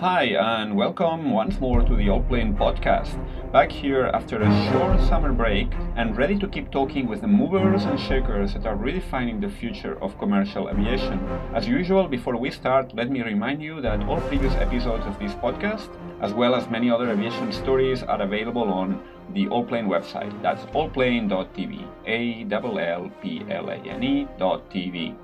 Hi, 0.00 0.26
and 0.26 0.76
welcome 0.76 1.32
once 1.32 1.58
more 1.58 1.82
to 1.82 1.96
the 1.96 2.06
Allplane 2.06 2.56
podcast. 2.56 3.18
Back 3.50 3.72
here 3.72 4.04
after 4.14 4.40
a 4.40 4.70
short 4.70 5.00
summer 5.08 5.32
break 5.32 5.66
and 5.96 6.16
ready 6.16 6.38
to 6.38 6.46
keep 6.46 6.70
talking 6.70 7.08
with 7.08 7.20
the 7.20 7.26
movers 7.26 7.82
and 7.82 7.98
shakers 7.98 8.54
that 8.54 8.64
are 8.64 8.76
redefining 8.76 9.40
the 9.40 9.48
future 9.48 10.00
of 10.00 10.16
commercial 10.20 10.68
aviation. 10.68 11.18
As 11.52 11.66
usual, 11.66 12.06
before 12.06 12.36
we 12.36 12.52
start, 12.52 12.94
let 12.94 13.10
me 13.10 13.22
remind 13.22 13.60
you 13.60 13.80
that 13.80 14.00
all 14.04 14.20
previous 14.20 14.54
episodes 14.54 15.04
of 15.04 15.18
this 15.18 15.32
podcast, 15.32 15.88
as 16.20 16.32
well 16.32 16.54
as 16.54 16.70
many 16.70 16.88
other 16.88 17.10
aviation 17.10 17.50
stories, 17.50 18.04
are 18.04 18.22
available 18.22 18.70
on 18.72 19.02
the 19.34 19.46
Allplane 19.46 19.88
website. 19.88 20.30
That's 20.42 20.62
allplane.tv. 20.76 21.88
A 22.06 22.46
L 22.54 22.78
L 22.78 23.10
P 23.20 23.44
L 23.50 23.68
A 23.68 23.74
N 23.74 24.04
E.tv. 24.04 25.16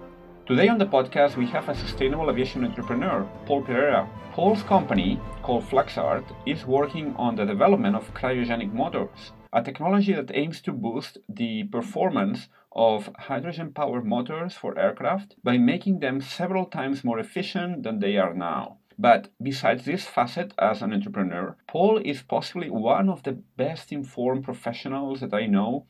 Today 0.47 0.69
on 0.69 0.77
the 0.77 0.85
podcast, 0.85 1.39
we 1.39 1.47
have 1.47 1.71
a 1.71 1.75
sustainable 1.75 2.29
aviation 2.29 2.67
entrepreneur, 2.67 3.27
Paul 3.47 3.63
Perera. 3.63 4.07
Paul's 4.33 4.63
company, 4.63 5.19
called 5.43 5.65
Fluxart, 5.65 6.23
is 6.45 6.67
working 6.67 7.17
on 7.17 7.35
the 7.35 7.47
development 7.47 7.97
of 7.97 8.13
cryogenic 8.13 8.71
motors, 8.71 9.33
a 9.55 9.63
technology 9.63 10.13
that 10.13 10.31
aims 10.35 10.61
to 10.61 10.73
boost 10.73 11.17
the 11.31 11.65
performance 11.65 12.49
of 12.73 13.09
hydrogen 13.21 13.73
powered 13.73 14.05
motors 14.05 14.53
for 14.53 14.79
aircraft 14.79 15.35
by 15.43 15.57
making 15.57 16.01
them 16.01 16.21
several 16.21 16.67
times 16.67 17.05
more 17.05 17.19
efficient 17.19 17.83
than 17.83 18.01
they 18.01 18.19
are 18.19 18.35
now. 18.35 18.77
But 18.99 19.31
besides 19.43 19.87
this 19.87 20.05
facet 20.05 20.53
as 20.59 20.83
an 20.83 20.93
entrepreneur, 20.93 21.57
Paul 21.67 22.03
is 22.05 22.21
possibly 22.21 22.69
one 22.69 23.09
of 23.09 23.23
the 23.23 23.43
best 23.57 23.93
informed 23.93 24.45
professionals 24.45 25.21
that 25.21 25.33
I 25.33 25.47
know 25.47 25.87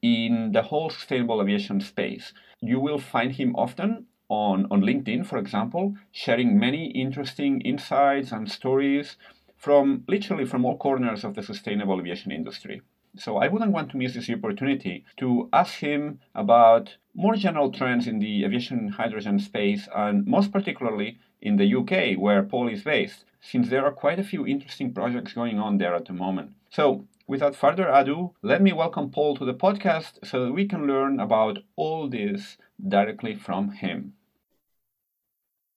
in 0.00 0.52
the 0.52 0.62
whole 0.62 0.90
sustainable 0.90 1.42
aviation 1.42 1.80
space. 1.80 2.32
You 2.60 2.80
will 2.80 2.98
find 2.98 3.32
him 3.32 3.54
often 3.56 4.06
on, 4.28 4.66
on 4.70 4.82
LinkedIn, 4.82 5.26
for 5.26 5.38
example, 5.38 5.94
sharing 6.10 6.58
many 6.58 6.86
interesting 6.90 7.60
insights 7.60 8.32
and 8.32 8.50
stories 8.50 9.16
from 9.56 10.04
literally 10.08 10.44
from 10.44 10.64
all 10.64 10.76
corners 10.76 11.24
of 11.24 11.34
the 11.34 11.42
sustainable 11.42 12.00
aviation 12.00 12.32
industry. 12.32 12.82
So 13.18 13.38
I 13.38 13.48
wouldn't 13.48 13.72
want 13.72 13.90
to 13.90 13.96
miss 13.96 14.14
this 14.14 14.28
opportunity 14.28 15.04
to 15.16 15.48
ask 15.52 15.76
him 15.76 16.20
about 16.34 16.96
more 17.14 17.34
general 17.34 17.72
trends 17.72 18.06
in 18.06 18.18
the 18.18 18.44
aviation 18.44 18.88
hydrogen 18.88 19.38
space 19.38 19.88
and 19.94 20.26
most 20.26 20.52
particularly 20.52 21.18
in 21.40 21.56
the 21.56 21.74
UK 21.74 22.18
where 22.18 22.42
Paul 22.42 22.68
is 22.68 22.82
based, 22.82 23.24
since 23.40 23.68
there 23.68 23.84
are 23.84 23.92
quite 23.92 24.18
a 24.18 24.24
few 24.24 24.46
interesting 24.46 24.92
projects 24.92 25.32
going 25.32 25.58
on 25.58 25.78
there 25.78 25.94
at 25.94 26.06
the 26.06 26.12
moment. 26.12 26.52
So 26.70 27.06
without 27.26 27.56
further 27.56 27.88
ado, 27.88 28.34
let 28.42 28.62
me 28.62 28.72
welcome 28.72 29.10
Paul 29.10 29.36
to 29.36 29.44
the 29.44 29.54
podcast 29.54 30.26
so 30.26 30.44
that 30.44 30.52
we 30.52 30.66
can 30.66 30.86
learn 30.86 31.20
about 31.20 31.58
all 31.76 32.08
this 32.08 32.56
directly 32.86 33.34
from 33.34 33.70
him. 33.70 34.14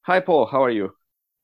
Hi, 0.02 0.19
Paul. 0.19 0.47
How 0.47 0.64
are 0.64 0.69
you? 0.69 0.95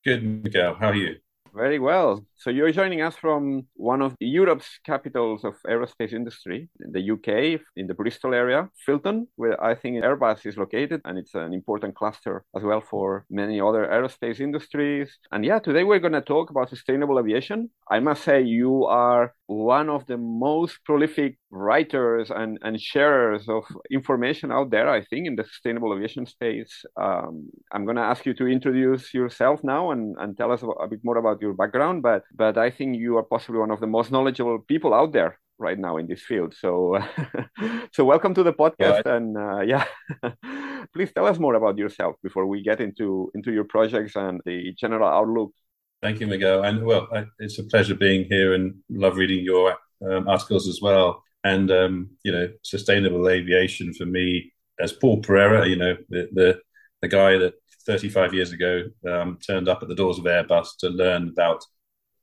Good, 0.03 0.23
Miguel. 0.23 0.75
How 0.75 0.89
are 0.89 0.95
you? 0.95 1.16
Very 1.53 1.80
well. 1.80 2.25
So 2.46 2.52
you're 2.52 2.72
joining 2.72 3.02
us 3.02 3.16
from 3.16 3.66
one 3.74 4.04
of 4.04 4.14
Europe's 4.20 4.80
capitals 4.86 5.44
of 5.44 5.56
aerospace 5.68 6.14
industry, 6.14 6.70
the 6.78 7.02
UK, 7.14 7.60
in 7.76 7.88
the 7.88 7.96
Bristol 7.96 8.36
area, 8.36 8.70
Filton, 8.88 9.26
where 9.36 9.60
I 9.64 9.74
think 9.74 10.04
Airbus 10.04 10.46
is 10.46 10.56
located, 10.56 11.02
and 11.06 11.18
it's 11.18 11.34
an 11.34 11.56
important 11.56 11.96
cluster 11.96 12.44
as 12.56 12.62
well 12.62 12.82
for 12.82 13.26
many 13.32 13.60
other 13.60 13.88
aerospace 13.88 14.40
industries. 14.40 15.18
And 15.32 15.44
yeah, 15.44 15.58
today 15.58 15.84
we're 15.84 15.98
going 15.98 16.14
to 16.14 16.22
talk 16.22 16.52
about 16.52 16.70
sustainable 16.70 17.18
aviation. 17.18 17.72
I 17.90 18.00
must 18.00 18.24
say 18.24 18.44
you 18.44 18.86
are 18.86 19.34
one 19.48 19.90
of 19.90 20.06
the 20.06 20.18
most 20.18 20.84
prolific 20.86 21.38
writers 21.52 22.30
and, 22.30 22.58
and 22.62 22.80
sharers 22.80 23.48
of 23.48 23.64
information 23.92 24.52
out 24.52 24.70
there, 24.70 24.90
I 24.90 25.04
think, 25.04 25.28
in 25.28 25.36
the 25.36 25.46
sustainable 25.46 25.94
aviation 25.94 26.26
space. 26.26 26.84
Um, 26.96 27.50
I'm 27.72 27.86
going 27.86 27.98
to 27.98 28.04
ask 28.04 28.26
you 28.26 28.34
to 28.36 28.48
introduce 28.48 29.14
yourself 29.14 29.64
now 29.64 29.92
and, 29.92 30.16
and 30.20 30.38
tell 30.38 30.52
us 30.52 30.62
a 30.64 30.88
bit 30.88 31.00
more 31.04 31.18
about 31.18 31.42
your 31.42 31.54
background, 31.54 32.02
but 32.02 32.24
but 32.36 32.58
I 32.58 32.69
think 32.69 32.97
you 32.97 33.17
are 33.17 33.23
possibly 33.23 33.59
one 33.59 33.72
of 33.72 33.80
the 33.80 33.88
most 33.88 34.11
knowledgeable 34.11 34.59
people 34.59 34.94
out 34.94 35.14
there 35.14 35.39
right 35.58 35.80
now 35.80 35.97
in 35.97 36.08
this 36.08 36.22
field. 36.22 36.53
So, 36.53 37.00
so 37.94 38.03
welcome 38.03 38.33
to 38.33 38.44
the 38.44 38.53
podcast, 38.53 39.06
right. 39.06 39.07
and 39.07 39.38
uh, 39.38 39.62
yeah, 39.62 39.85
please 40.94 41.12
tell 41.13 41.25
us 41.25 41.40
more 41.40 41.56
about 41.56 41.78
yourself 41.78 42.16
before 42.22 42.45
we 42.45 42.62
get 42.62 42.81
into 42.81 43.31
into 43.35 43.51
your 43.51 43.63
projects 43.63 44.16
and 44.16 44.41
the 44.45 44.74
general 44.78 45.07
outlook. 45.07 45.51
Thank 46.01 46.19
you, 46.19 46.28
Miguel, 46.28 46.63
and 46.63 46.85
well, 46.85 47.07
it's 47.40 47.59
a 47.59 47.63
pleasure 47.63 47.95
being 47.95 48.25
here, 48.25 48.53
and 48.53 48.75
love 48.90 49.16
reading 49.16 49.44
your 49.44 49.78
um, 50.07 50.28
articles 50.28 50.68
as 50.68 50.79
well. 50.81 51.24
And 51.44 51.72
um, 51.72 52.09
you 52.24 52.31
know, 52.31 52.50
sustainable 52.63 53.29
aviation 53.29 53.94
for 53.94 54.06
me, 54.06 54.51
as 54.79 54.91
Paul 54.91 55.22
Perera, 55.22 55.69
you 55.69 55.78
know, 55.78 55.95
the 56.09 56.28
the, 56.34 56.59
the 57.01 57.07
guy 57.07 57.38
that 57.38 57.53
35 57.85 58.34
years 58.34 58.51
ago 58.51 58.84
um, 59.07 59.38
turned 59.45 59.69
up 59.69 59.81
at 59.84 59.88
the 59.88 59.95
doors 59.95 60.18
of 60.18 60.25
Airbus 60.25 60.69
to 60.79 60.90
learn 60.90 61.29
about 61.29 61.63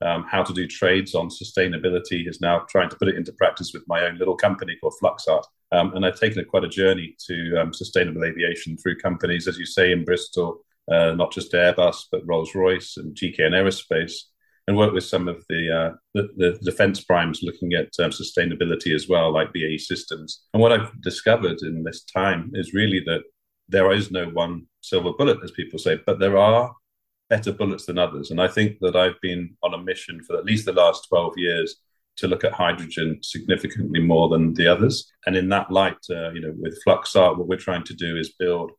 um, 0.02 0.24
how 0.28 0.42
to 0.42 0.52
do 0.52 0.66
trades 0.66 1.14
on 1.14 1.28
sustainability 1.28 2.28
is 2.28 2.40
now 2.40 2.60
trying 2.68 2.90
to 2.90 2.96
put 2.96 3.08
it 3.08 3.16
into 3.16 3.32
practice 3.32 3.72
with 3.72 3.82
my 3.86 4.04
own 4.04 4.18
little 4.18 4.36
company 4.36 4.76
called 4.80 4.94
Fluxart. 5.02 5.44
Um, 5.72 5.94
and 5.94 6.04
I've 6.04 6.18
taken 6.18 6.40
a, 6.40 6.44
quite 6.44 6.64
a 6.64 6.68
journey 6.68 7.16
to 7.26 7.60
um, 7.60 7.72
sustainable 7.72 8.24
aviation 8.24 8.76
through 8.76 8.98
companies, 8.98 9.48
as 9.48 9.58
you 9.58 9.66
say, 9.66 9.92
in 9.92 10.04
Bristol, 10.04 10.64
uh, 10.90 11.12
not 11.12 11.32
just 11.32 11.52
Airbus, 11.52 12.04
but 12.10 12.26
Rolls 12.26 12.54
Royce 12.54 12.96
and 12.96 13.14
GKN 13.14 13.52
Aerospace, 13.52 14.14
and 14.68 14.76
work 14.76 14.92
with 14.92 15.04
some 15.04 15.28
of 15.28 15.44
the, 15.48 15.70
uh, 15.70 15.96
the, 16.14 16.28
the, 16.36 16.58
defense 16.62 17.02
primes 17.02 17.40
looking 17.42 17.72
at 17.72 17.88
um, 17.98 18.10
sustainability 18.10 18.94
as 18.94 19.08
well, 19.08 19.32
like 19.32 19.52
BAE 19.52 19.78
Systems. 19.78 20.44
And 20.52 20.60
what 20.60 20.72
I've 20.72 21.00
discovered 21.00 21.58
in 21.62 21.82
this 21.82 22.04
time 22.04 22.50
is 22.54 22.74
really 22.74 23.02
that 23.06 23.22
there 23.68 23.90
is 23.92 24.10
no 24.10 24.26
one 24.26 24.66
silver 24.80 25.12
bullet, 25.16 25.38
as 25.42 25.50
people 25.52 25.78
say, 25.78 25.98
but 26.06 26.18
there 26.18 26.36
are 26.36 26.72
better 27.32 27.50
bullets 27.50 27.86
than 27.86 27.98
others. 27.98 28.30
And 28.30 28.42
I 28.42 28.46
think 28.46 28.78
that 28.82 28.94
I've 28.94 29.18
been 29.22 29.56
on 29.62 29.72
a 29.72 29.78
mission 29.78 30.22
for 30.22 30.36
at 30.36 30.44
least 30.44 30.66
the 30.66 30.74
last 30.74 31.08
12 31.08 31.32
years 31.38 31.76
to 32.18 32.28
look 32.28 32.44
at 32.44 32.52
hydrogen 32.52 33.20
significantly 33.22 34.00
more 34.00 34.28
than 34.28 34.52
the 34.52 34.66
others. 34.66 35.10
And 35.24 35.34
in 35.34 35.48
that 35.48 35.70
light, 35.70 35.96
uh, 36.10 36.30
you 36.32 36.42
know, 36.42 36.52
with 36.58 36.78
Fluxart, 36.86 37.38
what 37.38 37.48
we're 37.48 37.56
trying 37.56 37.84
to 37.84 37.94
do 37.94 38.18
is 38.18 38.34
build 38.38 38.72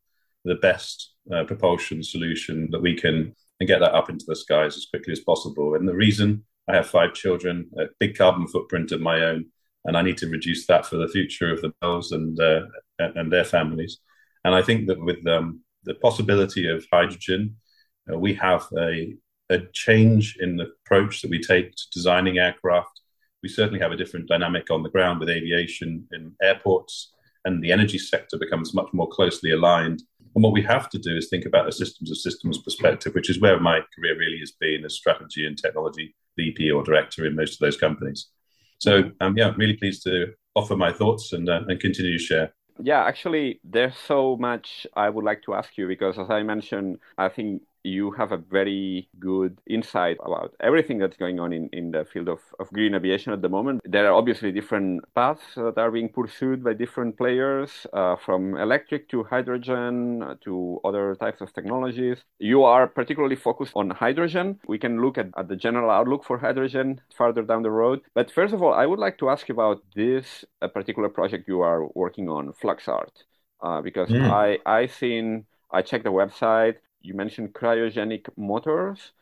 the 0.46 0.54
best 0.54 1.14
uh, 1.34 1.46
propulsion 1.46 2.04
solution 2.04 2.70
that 2.70 2.84
we 2.84 2.94
can 2.94 3.34
and 3.60 3.68
get 3.68 3.80
that 3.80 3.96
up 3.96 4.12
into 4.12 4.26
the 4.28 4.36
skies 4.36 4.78
as 4.78 4.86
quickly 4.86 5.14
as 5.14 5.22
possible. 5.22 5.74
And 5.74 5.88
the 5.88 5.96
reason 5.96 6.46
I 6.70 6.76
have 6.76 6.86
five 6.86 7.16
children, 7.16 7.72
a 7.80 7.86
big 8.00 8.16
carbon 8.16 8.48
footprint 8.48 8.92
of 8.92 9.02
my 9.02 9.20
own, 9.22 9.48
and 9.86 9.98
I 9.98 10.04
need 10.04 10.20
to 10.20 10.28
reduce 10.28 10.68
that 10.68 10.86
for 10.86 10.98
the 10.98 11.08
future 11.08 11.52
of 11.52 11.62
the 11.64 11.74
girls 11.82 12.12
and 12.12 12.40
uh, 12.40 12.62
and 13.00 13.32
their 13.32 13.46
families. 13.46 13.98
And 14.46 14.54
I 14.54 14.62
think 14.62 14.88
that 14.88 15.04
with 15.04 15.26
um, 15.26 15.62
the 15.86 15.96
possibility 15.96 16.70
of 16.70 16.86
hydrogen 16.94 17.58
uh, 18.12 18.18
we 18.18 18.34
have 18.36 18.68
a, 18.78 19.16
a 19.50 19.60
change 19.74 20.38
in 20.40 20.58
the 20.58 20.72
approach 20.86 21.22
that 21.22 21.32
we 21.32 21.40
take 21.40 21.76
to 21.76 21.84
designing 21.92 22.38
aircraft. 22.38 23.02
We 23.42 23.50
certainly 23.50 23.80
have 23.80 23.92
a 23.92 23.98
different 23.98 24.28
dynamic 24.28 24.72
on 24.72 24.84
the 24.84 24.90
ground 24.90 25.20
with 25.20 25.30
aviation 25.30 26.08
in 26.12 26.34
airports, 26.42 27.12
and 27.46 27.62
the 27.62 27.72
energy 27.72 27.98
sector 27.98 28.38
becomes 28.38 28.74
much 28.74 28.88
more 28.94 29.08
closely 29.10 29.52
aligned. 29.52 30.04
And 30.36 30.44
what 30.44 30.54
we 30.54 30.62
have 30.64 30.90
to 30.90 30.98
do 30.98 31.16
is 31.16 31.30
think 31.30 31.46
about 31.46 31.68
a 31.68 31.72
systems 31.72 32.10
of 32.10 32.18
systems 32.18 32.58
perspective, 32.58 33.14
which 33.14 33.30
is 33.30 33.40
where 33.40 33.60
my 33.60 33.82
career 33.96 34.18
really 34.18 34.40
has 34.40 34.52
been 34.52 34.84
as 34.86 34.96
strategy 34.96 35.46
and 35.46 35.58
technology 35.58 36.16
VP 36.38 36.72
or 36.72 36.84
director 36.84 37.26
in 37.26 37.36
most 37.36 37.54
of 37.54 37.60
those 37.60 37.78
companies. 37.78 38.28
So, 38.80 39.12
um, 39.22 39.38
yeah, 39.38 39.50
I'm 39.50 39.58
really 39.58 39.78
pleased 39.78 40.04
to 40.04 40.34
offer 40.56 40.76
my 40.76 40.92
thoughts 40.92 41.34
and, 41.34 41.48
uh, 41.50 41.62
and 41.68 41.80
continue 41.80 42.18
to 42.18 42.24
share. 42.24 42.54
Yeah, 42.82 43.04
actually, 43.04 43.60
there's 43.64 43.96
so 43.96 44.36
much 44.38 44.88
I 44.96 45.10
would 45.10 45.24
like 45.24 45.44
to 45.44 45.54
ask 45.54 45.78
you 45.78 45.88
because, 45.88 46.18
as 46.18 46.30
I 46.30 46.42
mentioned, 46.42 46.98
I 47.18 47.30
think 47.30 47.62
you 47.84 48.12
have 48.12 48.32
a 48.32 48.38
very 48.38 49.08
good 49.20 49.60
insight 49.68 50.18
about 50.26 50.54
everything 50.60 50.98
that's 50.98 51.18
going 51.18 51.40
on 51.40 51.52
in, 51.54 51.70
in 51.74 51.92
the 51.92 52.06
field 52.06 52.30
of, 52.30 52.40
of 52.60 52.70
green 52.72 52.96
aviation 52.96 53.34
at 53.34 53.42
the 53.42 53.50
moment. 53.50 53.82
There 53.86 54.08
are 54.08 54.14
obviously 54.14 54.52
different 54.52 55.04
paths 55.14 55.44
that 55.56 55.78
are 55.78 55.92
being 55.92 56.10
pursued 56.10 56.64
by 56.64 56.74
different 56.74 57.18
players, 57.18 57.86
uh, 57.94 58.16
from 58.16 58.56
electric 58.58 59.10
to 59.10 59.24
hydrogen 59.24 60.38
to 60.44 60.80
other 60.86 61.16
types 61.16 61.42
of 61.42 61.54
technologies. 61.54 62.18
You 62.40 62.64
are 62.64 62.88
particularly 62.88 63.36
focused 63.36 63.74
on 63.76 63.90
hydrogen. 63.90 64.60
We 64.68 64.80
can 64.80 65.02
look 65.02 65.18
at, 65.18 65.28
at 65.38 65.48
the 65.48 65.56
general 65.56 65.90
outlook 65.90 66.24
for 66.24 66.38
hydrogen 66.38 67.02
farther 67.18 67.44
down 67.44 67.64
the 67.64 67.72
road. 67.72 68.02
But 68.14 68.32
first 68.32 68.54
of 68.54 68.64
all, 68.64 68.74
I 68.74 68.86
would 68.86 69.00
like 69.00 69.18
to 69.20 69.30
ask 69.30 69.48
you 69.48 69.54
about 69.54 69.84
this 69.96 70.46
uh, 70.62 70.68
particular 70.68 71.10
project 71.10 71.48
you 71.48 71.62
are 71.62 71.88
working 71.96 72.30
on, 72.30 72.54
Fluxart, 72.54 73.24
uh, 73.62 73.82
because 73.82 74.10
mm. 74.10 74.30
I 74.30 74.60
I 74.66 74.88
seen 74.88 75.46
I 75.72 75.82
checked 75.82 76.04
the 76.04 76.12
website 76.12 76.76
you 77.04 77.14
mentioned 77.16 77.54
cryogenic 77.54 78.28
motors. 78.38 79.14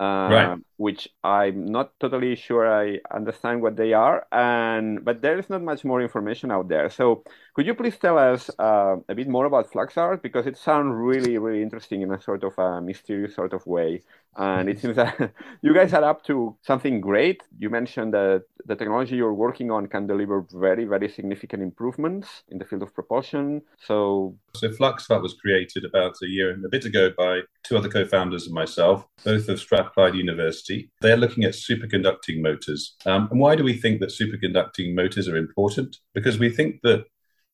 Uh, 0.00 0.02
right. 0.26 0.56
Which 0.76 1.08
I'm 1.24 1.64
not 1.66 1.92
totally 2.00 2.36
sure 2.36 2.66
I 2.70 2.98
understand 3.14 3.62
what 3.62 3.76
they 3.76 3.92
are, 3.92 4.26
and 4.30 5.04
but 5.04 5.22
there 5.22 5.38
is 5.38 5.48
not 5.48 5.62
much 5.62 5.84
more 5.84 6.02
information 6.02 6.50
out 6.50 6.68
there. 6.68 6.90
So 6.90 7.24
could 7.54 7.66
you 7.66 7.74
please 7.74 7.96
tell 7.96 8.18
us 8.18 8.50
uh, 8.58 8.96
a 9.08 9.14
bit 9.14 9.28
more 9.28 9.46
about 9.46 9.70
FluxArt 9.70 10.22
because 10.22 10.46
it 10.46 10.56
sounds 10.56 10.94
really 10.94 11.38
really 11.38 11.62
interesting 11.62 12.02
in 12.02 12.12
a 12.12 12.20
sort 12.20 12.44
of 12.44 12.58
a 12.58 12.80
mysterious 12.80 13.34
sort 13.34 13.52
of 13.52 13.66
way, 13.66 14.02
and 14.36 14.68
it 14.68 14.80
seems 14.80 14.96
that 15.02 15.32
you 15.62 15.72
guys 15.72 15.92
are 15.94 16.04
up 16.04 16.24
to 16.26 16.56
something 16.62 17.00
great. 17.00 17.42
You 17.58 17.70
mentioned 17.70 18.12
that 18.14 18.44
the 18.66 18.76
technology 18.76 19.16
you're 19.16 19.32
working 19.32 19.70
on 19.70 19.86
can 19.86 20.06
deliver 20.06 20.44
very 20.52 20.84
very 20.84 21.08
significant 21.08 21.62
improvements 21.62 22.42
in 22.48 22.58
the 22.58 22.64
field 22.64 22.82
of 22.82 22.94
propulsion. 22.94 23.62
So 23.86 24.36
so 24.54 24.68
FluxArt 24.68 25.22
was 25.22 25.34
created 25.34 25.84
about 25.84 26.16
a 26.22 26.26
year 26.26 26.50
and 26.50 26.64
a 26.64 26.68
bit 26.68 26.84
ago 26.84 27.10
by 27.16 27.40
two 27.62 27.76
other 27.76 27.88
co-founders 27.88 28.46
and 28.46 28.54
myself, 28.54 29.06
both 29.24 29.48
of 29.48 29.58
Strathclyde 29.58 30.14
University. 30.14 30.65
They're 31.00 31.16
looking 31.16 31.44
at 31.44 31.52
superconducting 31.52 32.40
motors. 32.40 32.96
Um, 33.04 33.28
and 33.30 33.40
why 33.40 33.56
do 33.56 33.64
we 33.64 33.74
think 33.74 34.00
that 34.00 34.10
superconducting 34.10 34.94
motors 34.94 35.28
are 35.28 35.36
important? 35.36 35.96
Because 36.14 36.38
we 36.38 36.50
think 36.50 36.80
that 36.82 37.04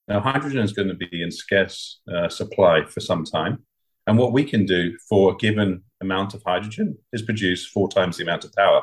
now 0.08 0.20
hydrogen 0.20 0.60
is 0.60 0.72
going 0.72 0.88
to 0.88 0.94
be 0.94 1.22
in 1.22 1.30
scarce 1.30 2.00
uh, 2.12 2.28
supply 2.28 2.84
for 2.84 3.00
some 3.00 3.24
time. 3.24 3.64
And 4.06 4.18
what 4.18 4.32
we 4.32 4.44
can 4.44 4.66
do 4.66 4.96
for 5.08 5.32
a 5.32 5.36
given 5.36 5.82
amount 6.00 6.34
of 6.34 6.42
hydrogen 6.44 6.98
is 7.12 7.22
produce 7.22 7.66
four 7.66 7.88
times 7.88 8.16
the 8.16 8.24
amount 8.24 8.44
of 8.44 8.52
power. 8.52 8.82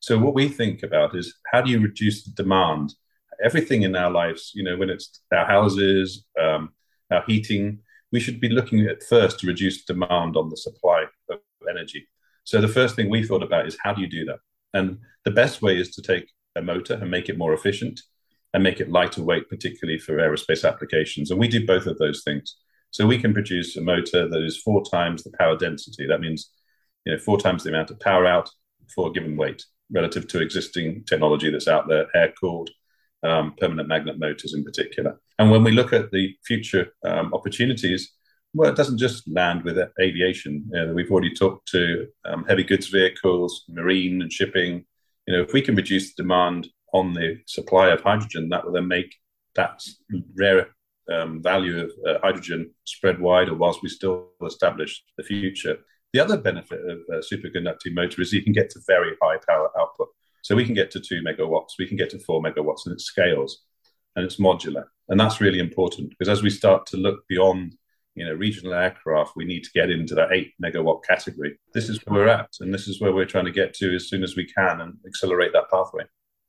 So 0.00 0.18
what 0.18 0.34
we 0.34 0.48
think 0.48 0.82
about 0.82 1.16
is 1.16 1.34
how 1.52 1.62
do 1.62 1.70
you 1.70 1.80
reduce 1.80 2.24
the 2.24 2.30
demand? 2.32 2.94
Everything 3.42 3.82
in 3.82 3.96
our 3.96 4.10
lives, 4.10 4.52
you 4.54 4.62
know, 4.62 4.76
when 4.76 4.90
it's 4.90 5.20
our 5.32 5.46
houses, 5.46 6.24
um, 6.40 6.70
our 7.10 7.24
heating, 7.26 7.80
we 8.12 8.20
should 8.20 8.40
be 8.40 8.48
looking 8.48 8.86
at 8.86 9.02
first 9.02 9.40
to 9.40 9.46
reduce 9.46 9.84
demand 9.84 10.36
on 10.36 10.50
the 10.50 10.56
supply 10.56 11.04
of 11.30 11.38
energy. 11.68 12.06
So 12.48 12.62
the 12.62 12.66
first 12.66 12.96
thing 12.96 13.10
we 13.10 13.26
thought 13.26 13.42
about 13.42 13.66
is 13.66 13.76
how 13.84 13.92
do 13.92 14.00
you 14.00 14.08
do 14.08 14.24
that? 14.24 14.38
And 14.72 15.00
the 15.26 15.30
best 15.30 15.60
way 15.60 15.76
is 15.76 15.90
to 15.90 16.00
take 16.00 16.30
a 16.56 16.62
motor 16.62 16.94
and 16.94 17.10
make 17.10 17.28
it 17.28 17.36
more 17.36 17.52
efficient 17.52 18.00
and 18.54 18.62
make 18.62 18.80
it 18.80 18.90
lighter 18.90 19.22
weight, 19.22 19.50
particularly 19.50 19.98
for 19.98 20.14
aerospace 20.14 20.66
applications. 20.66 21.30
And 21.30 21.38
we 21.38 21.46
do 21.46 21.66
both 21.66 21.84
of 21.84 21.98
those 21.98 22.22
things. 22.24 22.56
So 22.90 23.06
we 23.06 23.18
can 23.18 23.34
produce 23.34 23.76
a 23.76 23.82
motor 23.82 24.26
that 24.26 24.42
is 24.42 24.56
four 24.62 24.82
times 24.82 25.22
the 25.22 25.32
power 25.38 25.58
density. 25.58 26.06
That 26.06 26.22
means, 26.22 26.50
you 27.04 27.12
know, 27.12 27.18
four 27.18 27.38
times 27.38 27.64
the 27.64 27.68
amount 27.68 27.90
of 27.90 28.00
power 28.00 28.24
out 28.24 28.48
for 28.94 29.08
a 29.08 29.12
given 29.12 29.36
weight 29.36 29.66
relative 29.92 30.26
to 30.28 30.40
existing 30.40 31.04
technology 31.04 31.50
that's 31.50 31.68
out 31.68 31.86
there, 31.86 32.06
air 32.14 32.32
cooled, 32.40 32.70
um, 33.24 33.56
permanent 33.58 33.90
magnet 33.90 34.18
motors 34.18 34.54
in 34.54 34.64
particular. 34.64 35.20
And 35.38 35.50
when 35.50 35.64
we 35.64 35.72
look 35.72 35.92
at 35.92 36.10
the 36.12 36.34
future 36.46 36.94
um, 37.04 37.34
opportunities, 37.34 38.10
well, 38.58 38.70
it 38.70 38.76
doesn't 38.76 38.98
just 38.98 39.28
land 39.28 39.62
with 39.62 39.78
aviation. 40.00 40.68
You 40.72 40.86
know, 40.86 40.92
we've 40.92 41.12
already 41.12 41.32
talked 41.32 41.68
to 41.68 42.08
um, 42.24 42.44
heavy 42.48 42.64
goods 42.64 42.88
vehicles, 42.88 43.64
marine 43.68 44.20
and 44.20 44.32
shipping. 44.32 44.84
You 45.28 45.36
know, 45.36 45.42
if 45.42 45.52
we 45.52 45.62
can 45.62 45.76
reduce 45.76 46.12
the 46.12 46.24
demand 46.24 46.66
on 46.92 47.14
the 47.14 47.38
supply 47.46 47.90
of 47.90 48.00
hydrogen, 48.00 48.48
that 48.48 48.64
will 48.64 48.72
then 48.72 48.88
make 48.88 49.14
that 49.54 49.80
rare 50.36 50.70
um, 51.08 51.40
value 51.40 51.84
of 51.84 51.92
uh, 52.04 52.18
hydrogen 52.20 52.74
spread 52.84 53.20
wider 53.20 53.54
whilst 53.54 53.80
we 53.80 53.88
still 53.88 54.30
establish 54.44 55.04
the 55.16 55.22
future. 55.22 55.78
The 56.12 56.20
other 56.20 56.36
benefit 56.36 56.80
of 56.80 56.98
a 57.12 57.18
superconducting 57.18 57.94
motor 57.94 58.20
is 58.22 58.32
you 58.32 58.42
can 58.42 58.52
get 58.52 58.70
to 58.70 58.80
very 58.88 59.14
high 59.22 59.38
power 59.48 59.70
output. 59.78 60.08
So 60.42 60.56
we 60.56 60.64
can 60.64 60.74
get 60.74 60.90
to 60.92 61.00
two 61.00 61.22
megawatts, 61.22 61.78
we 61.78 61.86
can 61.86 61.96
get 61.96 62.10
to 62.10 62.18
four 62.18 62.42
megawatts, 62.42 62.86
and 62.86 62.94
it 62.94 63.00
scales 63.00 63.62
and 64.16 64.24
it's 64.24 64.40
modular. 64.40 64.86
And 65.08 65.20
that's 65.20 65.40
really 65.40 65.60
important 65.60 66.10
because 66.10 66.28
as 66.28 66.42
we 66.42 66.50
start 66.50 66.86
to 66.86 66.96
look 66.96 67.20
beyond 67.28 67.76
you 68.18 68.26
know, 68.26 68.32
regional 68.32 68.74
aircraft, 68.74 69.32
we 69.36 69.44
need 69.44 69.64
to 69.64 69.70
get 69.74 69.90
into 69.90 70.14
that 70.14 70.32
eight 70.32 70.52
megawatt 70.62 71.04
category. 71.04 71.58
This 71.74 71.88
is 71.88 71.98
where 72.04 72.20
we're 72.20 72.28
at, 72.28 72.50
and 72.60 72.72
this 72.72 72.88
is 72.88 73.00
where 73.00 73.12
we're 73.12 73.26
trying 73.26 73.44
to 73.46 73.52
get 73.52 73.74
to 73.74 73.94
as 73.94 74.08
soon 74.08 74.22
as 74.22 74.36
we 74.36 74.46
can 74.46 74.80
and 74.80 74.96
accelerate 75.06 75.52
that 75.52 75.70
pathway. 75.70 76.04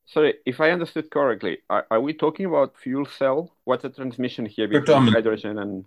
So, 0.06 0.32
if 0.44 0.60
I 0.60 0.70
understood 0.70 1.10
correctly, 1.10 1.58
are, 1.70 1.86
are 1.90 2.00
we 2.00 2.12
talking 2.12 2.46
about 2.46 2.76
fuel 2.76 3.06
cell? 3.06 3.56
What's 3.64 3.82
the 3.82 3.90
transmission 3.90 4.46
here 4.46 4.66
between 4.66 5.08
hydrogen 5.08 5.58
and? 5.58 5.84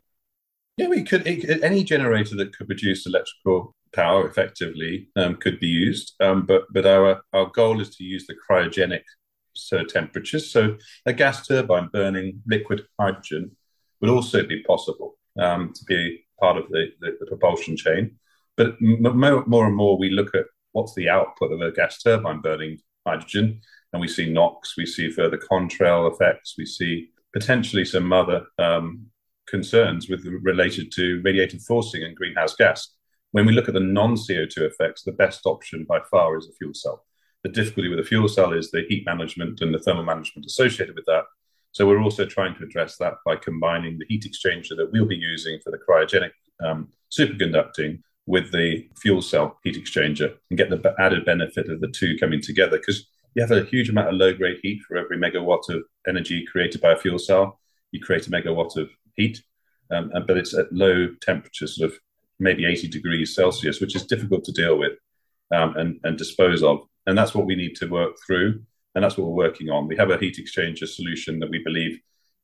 Yeah, 0.77 0.87
we 0.87 1.03
could. 1.03 1.27
It, 1.27 1.61
any 1.63 1.83
generator 1.83 2.35
that 2.37 2.55
could 2.55 2.67
produce 2.67 3.05
electrical 3.05 3.75
power 3.93 4.27
effectively 4.27 5.09
um, 5.15 5.35
could 5.35 5.59
be 5.59 5.67
used, 5.67 6.13
um, 6.19 6.45
but 6.45 6.63
but 6.71 6.85
our 6.85 7.21
our 7.33 7.47
goal 7.47 7.79
is 7.81 7.95
to 7.97 8.03
use 8.03 8.25
the 8.25 8.35
cryogenic 8.49 9.03
so 9.55 9.83
temperatures. 9.83 10.51
So 10.51 10.77
a 11.05 11.13
gas 11.13 11.45
turbine 11.45 11.89
burning 11.91 12.41
liquid 12.47 12.85
hydrogen 12.99 13.51
would 14.01 14.09
also 14.09 14.45
be 14.45 14.63
possible 14.63 15.15
um, 15.39 15.73
to 15.73 15.83
be 15.85 16.25
part 16.39 16.57
of 16.57 16.67
the, 16.69 16.87
the, 16.99 17.17
the 17.19 17.25
propulsion 17.25 17.77
chain. 17.77 18.17
But 18.57 18.75
m- 18.81 19.17
more 19.47 19.65
and 19.67 19.75
more, 19.75 19.97
we 19.97 20.09
look 20.09 20.35
at 20.35 20.45
what's 20.73 20.93
the 20.95 21.09
output 21.09 21.51
of 21.51 21.61
a 21.61 21.71
gas 21.71 22.01
turbine 22.01 22.41
burning 22.41 22.79
hydrogen, 23.05 23.61
and 23.91 24.01
we 24.01 24.07
see 24.07 24.31
NOx, 24.31 24.75
we 24.77 24.85
see 24.85 25.11
further 25.11 25.37
contrail 25.37 26.11
effects, 26.11 26.55
we 26.57 26.65
see 26.65 27.09
potentially 27.31 27.85
some 27.85 28.11
other 28.13 28.45
um, 28.59 29.07
concerns 29.47 30.09
with 30.09 30.25
related 30.41 30.91
to 30.93 31.21
radiative 31.21 31.63
forcing 31.63 32.03
and 32.03 32.15
greenhouse 32.15 32.55
gas. 32.55 32.95
When 33.31 33.45
we 33.45 33.53
look 33.53 33.67
at 33.67 33.73
the 33.73 33.79
non 33.79 34.15
CO2 34.15 34.57
effects, 34.57 35.03
the 35.03 35.11
best 35.11 35.45
option 35.45 35.85
by 35.87 35.99
far 36.11 36.37
is 36.37 36.47
a 36.47 36.53
fuel 36.53 36.73
cell. 36.73 37.05
The 37.43 37.49
difficulty 37.49 37.89
with 37.89 37.99
a 37.99 38.03
fuel 38.03 38.27
cell 38.27 38.53
is 38.53 38.71
the 38.71 38.85
heat 38.87 39.05
management 39.05 39.59
and 39.61 39.73
the 39.73 39.79
thermal 39.79 40.03
management 40.03 40.45
associated 40.45 40.95
with 40.95 41.05
that. 41.05 41.23
So 41.73 41.87
we're 41.87 42.01
also 42.01 42.25
trying 42.25 42.55
to 42.55 42.63
address 42.63 42.97
that 42.97 43.15
by 43.25 43.35
combining 43.35 43.97
the 43.97 44.05
heat 44.07 44.23
exchanger 44.23 44.77
that 44.77 44.91
we'll 44.91 45.07
be 45.07 45.15
using 45.15 45.59
for 45.59 45.71
the 45.71 45.79
cryogenic 45.79 46.31
um, 46.63 46.89
superconducting 47.11 47.99
with 48.25 48.51
the 48.51 48.87
fuel 49.01 49.21
cell 49.21 49.59
heat 49.63 49.75
exchanger 49.75 50.35
and 50.49 50.57
get 50.57 50.69
the 50.69 50.95
added 50.99 51.25
benefit 51.25 51.69
of 51.69 51.81
the 51.81 51.87
two 51.89 52.15
coming 52.19 52.41
together 52.41 52.77
because 52.77 53.07
you 53.35 53.41
have 53.41 53.51
a 53.51 53.65
huge 53.65 53.89
amount 53.89 54.09
of 54.09 54.13
low 54.13 54.33
grade 54.33 54.59
heat 54.61 54.81
for 54.87 54.97
every 54.97 55.17
megawatt 55.17 55.67
of 55.69 55.83
energy 56.07 56.45
created 56.45 56.79
by 56.79 56.93
a 56.93 56.97
fuel 56.97 57.17
cell. 57.17 57.59
You 57.91 57.99
create 57.99 58.27
a 58.27 58.29
megawatt 58.29 58.77
of 58.77 58.89
heat, 59.15 59.41
um, 59.91 60.11
but 60.27 60.37
it's 60.37 60.53
at 60.53 60.71
low 60.71 61.07
temperatures, 61.21 61.77
sort 61.77 61.91
of 61.91 61.97
maybe 62.39 62.65
80 62.65 62.87
degrees 62.89 63.35
Celsius, 63.35 63.81
which 63.81 63.95
is 63.95 64.05
difficult 64.05 64.43
to 64.45 64.51
deal 64.51 64.77
with 64.77 64.93
um, 65.51 65.75
and, 65.77 65.99
and 66.03 66.17
dispose 66.17 66.61
of. 66.61 66.81
And 67.07 67.17
that's 67.17 67.33
what 67.33 67.47
we 67.47 67.55
need 67.55 67.75
to 67.77 67.87
work 67.87 68.15
through. 68.25 68.61
And 68.95 69.03
that's 69.03 69.17
what 69.17 69.27
we're 69.27 69.45
working 69.47 69.69
on. 69.69 69.87
We 69.87 69.97
have 69.97 70.11
a 70.11 70.17
heat 70.17 70.37
exchanger 70.37 70.87
solution 70.87 71.39
that 71.39 71.49
we 71.49 71.63
believe 71.63 71.99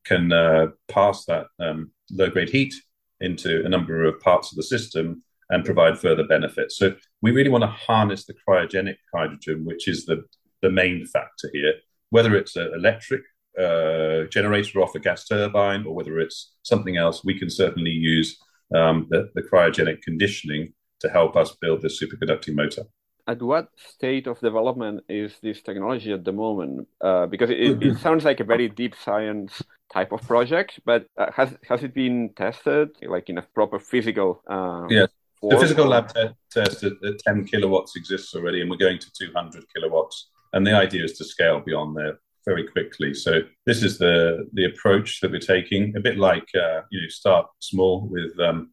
can 0.06 0.32
uh, 0.32 0.68
pass 0.88 1.26
that 1.26 1.48
um, 1.60 1.92
low 2.12 2.30
grade 2.30 2.50
heat 2.50 2.74
into 3.22 3.66
a 3.66 3.70
number 3.70 4.06
of 4.06 4.20
parts 4.20 4.52
of 4.52 4.56
the 4.56 4.64
system 4.64 5.24
and 5.50 5.66
provide 5.66 6.00
further 6.00 6.24
benefits. 6.24 6.78
So 6.78 6.96
we 7.22 7.32
really 7.32 7.50
want 7.50 7.64
to 7.64 7.68
harness 7.68 8.26
the 8.26 8.36
cryogenic 8.48 8.98
hydrogen, 9.14 9.66
which 9.66 9.88
is 9.88 10.06
the, 10.06 10.24
the 10.62 10.72
main 10.72 11.06
factor 11.06 11.50
here, 11.54 11.74
whether 12.12 12.36
it's 12.36 12.56
an 12.56 12.72
electric 12.74 13.22
uh, 13.58 14.24
generator 14.30 14.82
off 14.82 14.96
a 14.96 15.00
gas 15.00 15.28
turbine 15.28 15.86
or 15.86 15.94
whether 15.94 16.20
it's 16.20 16.54
something 16.64 16.98
else, 16.98 17.26
we 17.26 17.38
can 17.38 17.50
certainly 17.50 17.92
use 17.92 18.38
um, 18.74 19.08
the, 19.10 19.30
the 19.36 19.42
cryogenic 19.42 20.02
conditioning 20.02 20.74
to 21.02 21.10
help 21.10 21.36
us 21.36 21.56
build 21.62 21.82
this 21.82 22.02
superconducting 22.02 22.56
motor 22.56 22.84
at 23.30 23.42
what 23.42 23.70
state 23.76 24.26
of 24.26 24.40
development 24.40 25.04
is 25.08 25.32
this 25.44 25.62
technology 25.62 26.12
at 26.12 26.26
the 26.26 26.32
moment? 26.32 26.88
Uh, 27.00 27.28
because 27.28 27.52
it, 27.52 27.82
it, 27.84 27.98
sounds 28.06 28.26
like 28.26 28.40
a 28.40 28.44
very 28.44 28.68
deep 28.68 28.96
science 28.96 29.62
type 29.94 30.12
of 30.12 30.22
project, 30.24 30.80
but 30.84 31.06
uh, 31.18 31.32
has 31.32 31.56
has 31.68 31.84
it 31.84 31.94
been 31.94 32.32
tested 32.36 32.90
like 33.04 33.30
in 33.30 33.38
a 33.38 33.44
proper 33.54 33.80
physical? 33.80 34.42
Um, 34.48 34.88
yes, 34.90 35.10
the 35.44 35.60
physical 35.60 35.86
lab 35.86 36.12
te- 36.14 36.36
test 36.52 36.84
at, 36.84 36.94
at 37.04 37.20
10 37.20 37.46
kilowatts 37.46 37.96
exists 37.96 38.36
already, 38.36 38.62
and 38.62 38.70
we're 38.70 38.78
going 38.78 39.00
to 39.00 39.12
200 39.20 39.64
kilowatts. 39.76 40.30
And 40.54 40.66
the 40.66 40.74
idea 40.74 41.04
is 41.04 41.14
to 41.20 41.24
scale 41.24 41.60
beyond 41.60 41.96
there 41.96 42.20
very 42.46 42.68
quickly. 42.68 43.14
So 43.14 43.42
this 43.68 43.84
is 43.84 44.00
the 44.00 44.48
the 44.54 44.66
approach 44.66 45.22
that 45.22 45.32
we're 45.32 45.40
taking, 45.56 45.96
a 45.96 46.00
bit 46.00 46.18
like 46.18 46.48
uh, 46.56 46.82
you 46.90 47.02
know 47.02 47.08
start 47.10 47.46
small 47.60 48.08
with 48.08 48.34
um, 48.40 48.72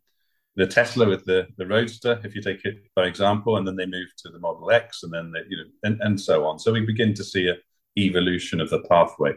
the 0.56 0.66
Tesla 0.66 1.06
with 1.06 1.24
the 1.24 1.46
the 1.58 1.66
Roadster, 1.66 2.20
if 2.24 2.34
you 2.34 2.42
take 2.42 2.64
it 2.64 2.76
by 2.94 3.04
example, 3.06 3.56
and 3.56 3.66
then 3.66 3.76
they 3.76 3.86
move 3.86 4.08
to 4.18 4.30
the 4.30 4.38
Model 4.38 4.70
X, 4.70 5.02
and 5.02 5.12
then 5.12 5.30
they, 5.32 5.40
you 5.48 5.56
know, 5.56 5.64
and, 5.84 6.00
and 6.00 6.20
so 6.20 6.46
on. 6.46 6.58
So 6.58 6.72
we 6.72 6.84
begin 6.84 7.14
to 7.14 7.24
see 7.24 7.48
a 7.48 7.56
evolution 7.98 8.60
of 8.60 8.70
the 8.70 8.80
pathway, 8.90 9.34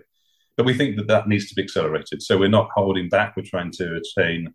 but 0.58 0.66
we 0.66 0.74
think 0.74 0.98
that 0.98 1.08
that 1.08 1.28
needs 1.28 1.48
to 1.50 1.56
be 1.56 1.64
accelerated. 1.64 2.22
So 2.22 2.38
we're 2.38 2.50
not 2.50 2.70
holding 2.74 3.10
back. 3.10 3.36
We're 3.36 3.44
trying 3.44 3.72
to 3.74 4.02
attain 4.02 4.54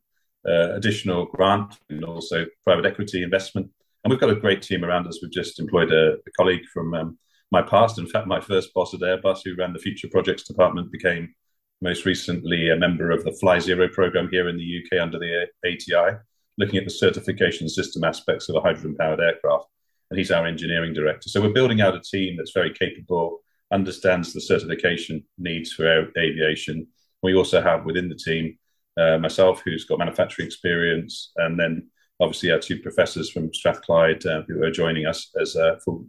uh, 0.49 0.75
additional 0.75 1.27
grant 1.27 1.79
and 1.91 2.05
also 2.05 2.47
private 2.65 2.87
equity 2.87 3.23
investment. 3.23 3.71
And 4.03 4.11
we've 4.11 4.21
got 4.21 4.31
a 4.31 4.35
great 4.35 4.61
team 4.61 4.85
around 4.85 5.07
us. 5.07 5.21
We've 5.23 5.33
just 5.33 5.59
employed 5.59 5.93
a, 5.93 6.15
a 6.15 6.31
colleague 6.37 6.67
from 6.73 6.93
um, 6.95 7.19
my 7.51 7.63
past. 7.63 7.99
In 7.99 8.07
fact, 8.07 8.27
my 8.27 8.41
first 8.41 8.75
boss 8.75 8.93
at 8.93 9.01
Airbus, 9.01 9.41
who 9.45 9.57
ran 9.57 9.73
the 9.73 9.79
future 9.79 10.09
projects 10.11 10.45
department, 10.45 10.93
became 10.93 11.35
most 11.81 12.05
recently 12.05 12.71
a 12.71 12.77
member 12.77 13.11
of 13.11 13.25
the 13.25 13.33
Fly 13.33 13.59
Zero 13.59 13.89
program 13.89 14.29
here 14.31 14.49
in 14.49 14.57
the 14.57 14.83
UK 14.83 15.01
under 15.01 15.19
the 15.19 15.47
ATI 15.67 16.19
looking 16.59 16.79
at 16.79 16.85
the 16.85 16.91
certification 16.91 17.69
system 17.69 18.05
aspects 18.05 18.49
of 18.49 18.57
a 18.57 18.61
hydrogen 18.61 18.97
powered 18.99 19.21
aircraft. 19.21 19.67
And 20.11 20.19
he's 20.19 20.31
our 20.31 20.47
engineering 20.47 20.93
director. 20.93 21.29
So 21.29 21.41
we're 21.41 21.53
building 21.53 21.81
out 21.81 21.97
a 21.97 22.01
team 22.01 22.37
that's 22.37 22.53
very 22.53 22.73
capable, 22.73 23.41
understands 23.73 24.33
the 24.33 24.41
certification 24.41 25.25
needs 25.39 25.73
for 25.73 26.11
aviation. 26.17 26.87
We 27.23 27.35
also 27.35 27.61
have 27.63 27.85
within 27.85 28.09
the 28.09 28.15
team 28.15 28.59
uh, 28.97 29.19
myself, 29.19 29.63
who's 29.65 29.85
got 29.85 29.99
manufacturing 29.99 30.47
experience, 30.47 31.33
and 31.37 31.59
then 31.59 31.89
obviously 32.21 32.53
our 32.53 32.59
two 32.59 32.79
professors 32.79 33.31
from 33.31 33.53
Strathclyde 33.53 34.25
uh, 34.27 34.43
who 34.47 34.63
are 34.63 34.71
joining 34.71 35.07
us 35.07 35.31
as 35.41 35.57
uh, 35.57 35.77
full, 35.85 36.07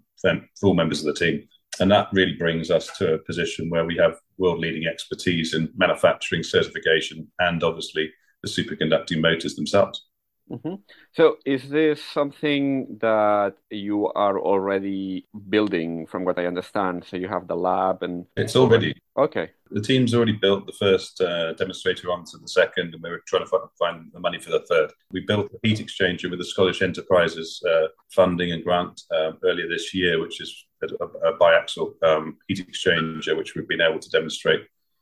full 0.59 0.73
members 0.75 1.03
of 1.03 1.13
the 1.13 1.19
team. 1.19 1.47
And 1.79 1.91
that 1.91 2.07
really 2.13 2.33
brings 2.33 2.71
us 2.71 2.95
to 2.97 3.15
a 3.15 3.17
position 3.17 3.69
where 3.69 3.85
we 3.85 3.97
have 3.97 4.19
world 4.37 4.59
leading 4.59 4.87
expertise 4.87 5.53
in 5.53 5.69
manufacturing, 5.75 6.43
certification, 6.43 7.29
and 7.39 7.63
obviously 7.63 8.11
the 8.43 8.49
superconducting 8.49 9.19
motors 9.19 9.55
themselves. 9.55 10.04
Mm-hmm. 10.51 10.75
So, 11.13 11.37
is 11.45 11.69
this 11.69 12.03
something 12.03 12.97
that 13.01 13.55
you 13.71 14.07
are 14.13 14.39
already 14.39 15.25
building, 15.49 16.05
from 16.05 16.23
what 16.23 16.37
I 16.37 16.45
understand? 16.45 17.05
So, 17.09 17.17
you 17.17 17.27
have 17.27 17.47
the 17.47 17.55
lab, 17.55 18.03
and 18.03 18.25
it's 18.37 18.55
already 18.55 18.95
okay. 19.17 19.51
The 19.71 19.81
team's 19.81 20.13
already 20.13 20.33
built 20.33 20.67
the 20.67 20.73
first 20.73 21.19
uh, 21.19 21.53
demonstrator 21.53 22.11
onto 22.11 22.37
the 22.39 22.47
second, 22.47 22.93
and 22.93 23.01
we 23.01 23.09
are 23.09 23.21
trying 23.27 23.43
to 23.43 23.51
find 23.79 24.11
the 24.13 24.19
money 24.19 24.39
for 24.39 24.51
the 24.51 24.65
third. 24.69 24.91
We 25.11 25.21
built 25.21 25.51
a 25.51 25.67
heat 25.67 25.79
exchanger 25.79 26.29
with 26.29 26.39
the 26.39 26.45
Scottish 26.45 26.83
Enterprises 26.83 27.59
uh, 27.67 27.87
funding 28.11 28.51
and 28.51 28.63
grant 28.63 29.01
um, 29.17 29.39
earlier 29.43 29.67
this 29.67 29.95
year, 29.95 30.21
which 30.21 30.41
is 30.41 30.65
a, 30.83 31.05
a 31.27 31.37
biaxial 31.39 31.93
um, 32.03 32.37
heat 32.47 32.65
exchanger, 32.67 33.35
which 33.35 33.55
we've 33.55 33.67
been 33.67 33.81
able 33.81 33.99
to 33.99 34.09
demonstrate 34.09 34.61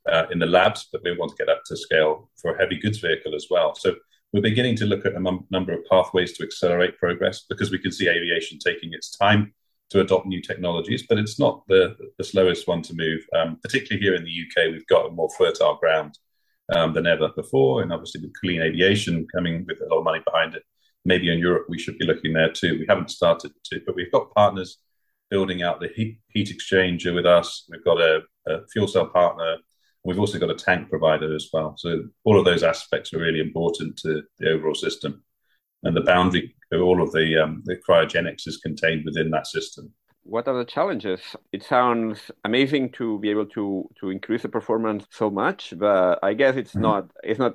uh, 0.09 0.25
in 0.31 0.39
the 0.39 0.45
labs, 0.45 0.87
but 0.91 1.01
we 1.03 1.17
want 1.17 1.31
to 1.31 1.37
get 1.37 1.49
up 1.49 1.63
to 1.65 1.75
scale 1.75 2.29
for 2.37 2.55
a 2.55 2.57
heavy 2.57 2.77
goods 2.77 2.99
vehicle 2.99 3.35
as 3.35 3.47
well. 3.49 3.75
So 3.75 3.95
we're 4.33 4.41
beginning 4.41 4.75
to 4.77 4.85
look 4.85 5.05
at 5.05 5.13
a 5.13 5.39
number 5.51 5.73
of 5.73 5.85
pathways 5.89 6.33
to 6.33 6.43
accelerate 6.43 6.97
progress 6.97 7.45
because 7.47 7.71
we 7.71 7.77
can 7.77 7.91
see 7.91 8.09
aviation 8.09 8.57
taking 8.57 8.91
its 8.91 9.15
time 9.15 9.53
to 9.91 9.99
adopt 9.99 10.25
new 10.25 10.41
technologies, 10.41 11.05
but 11.07 11.19
it's 11.19 11.39
not 11.39 11.61
the, 11.67 11.95
the 12.17 12.23
slowest 12.23 12.67
one 12.67 12.81
to 12.81 12.95
move. 12.95 13.23
Um, 13.35 13.59
particularly 13.61 14.03
here 14.03 14.15
in 14.15 14.23
the 14.23 14.31
UK, 14.31 14.71
we've 14.71 14.87
got 14.87 15.05
a 15.05 15.11
more 15.11 15.29
fertile 15.37 15.75
ground 15.75 16.17
um, 16.73 16.93
than 16.93 17.05
ever 17.05 17.29
before, 17.35 17.83
and 17.83 17.93
obviously 17.93 18.21
with 18.21 18.33
clean 18.41 18.61
aviation 18.61 19.27
coming 19.33 19.65
with 19.67 19.79
a 19.81 19.85
lot 19.93 19.99
of 19.99 20.03
money 20.03 20.23
behind 20.25 20.55
it. 20.55 20.63
Maybe 21.05 21.31
in 21.31 21.37
Europe 21.37 21.67
we 21.69 21.77
should 21.77 21.99
be 21.99 22.07
looking 22.07 22.33
there 22.33 22.51
too. 22.51 22.79
We 22.79 22.87
haven't 22.89 23.11
started 23.11 23.51
to, 23.65 23.81
but 23.85 23.95
we've 23.95 24.11
got 24.11 24.33
partners 24.33 24.79
building 25.29 25.61
out 25.61 25.79
the 25.79 25.89
heat, 25.89 26.19
heat 26.29 26.49
exchanger 26.49 27.13
with 27.13 27.27
us. 27.27 27.65
We've 27.69 27.83
got 27.83 28.01
a, 28.01 28.21
a 28.47 28.65
fuel 28.71 28.87
cell 28.87 29.07
partner 29.07 29.57
We've 30.03 30.19
also 30.19 30.39
got 30.39 30.51
a 30.51 30.55
tank 30.55 30.89
provider 30.89 31.33
as 31.33 31.49
well. 31.53 31.75
So 31.77 32.03
all 32.25 32.37
of 32.37 32.45
those 32.45 32.63
aspects 32.63 33.13
are 33.13 33.19
really 33.19 33.39
important 33.39 33.97
to 33.97 34.23
the 34.39 34.49
overall 34.49 34.75
system. 34.75 35.23
And 35.83 35.95
the 35.95 36.01
boundary, 36.01 36.55
all 36.73 37.01
of 37.01 37.11
the, 37.11 37.41
um, 37.41 37.61
the 37.65 37.77
cryogenics 37.77 38.47
is 38.47 38.57
contained 38.57 39.05
within 39.05 39.29
that 39.31 39.47
system. 39.47 39.93
What 40.25 40.47
are 40.47 40.57
the 40.57 40.65
challenges? 40.65 41.19
It 41.51 41.63
sounds 41.63 42.31
amazing 42.45 42.91
to 42.93 43.19
be 43.19 43.29
able 43.29 43.45
to 43.47 43.89
to 43.99 44.09
increase 44.09 44.43
the 44.43 44.49
performance 44.49 45.05
so 45.11 45.29
much, 45.29 45.73
but 45.77 46.19
I 46.23 46.33
guess 46.33 46.55
it's 46.55 46.71
mm-hmm. 46.71 46.81
not 46.81 47.11
it's 47.23 47.39
not 47.39 47.53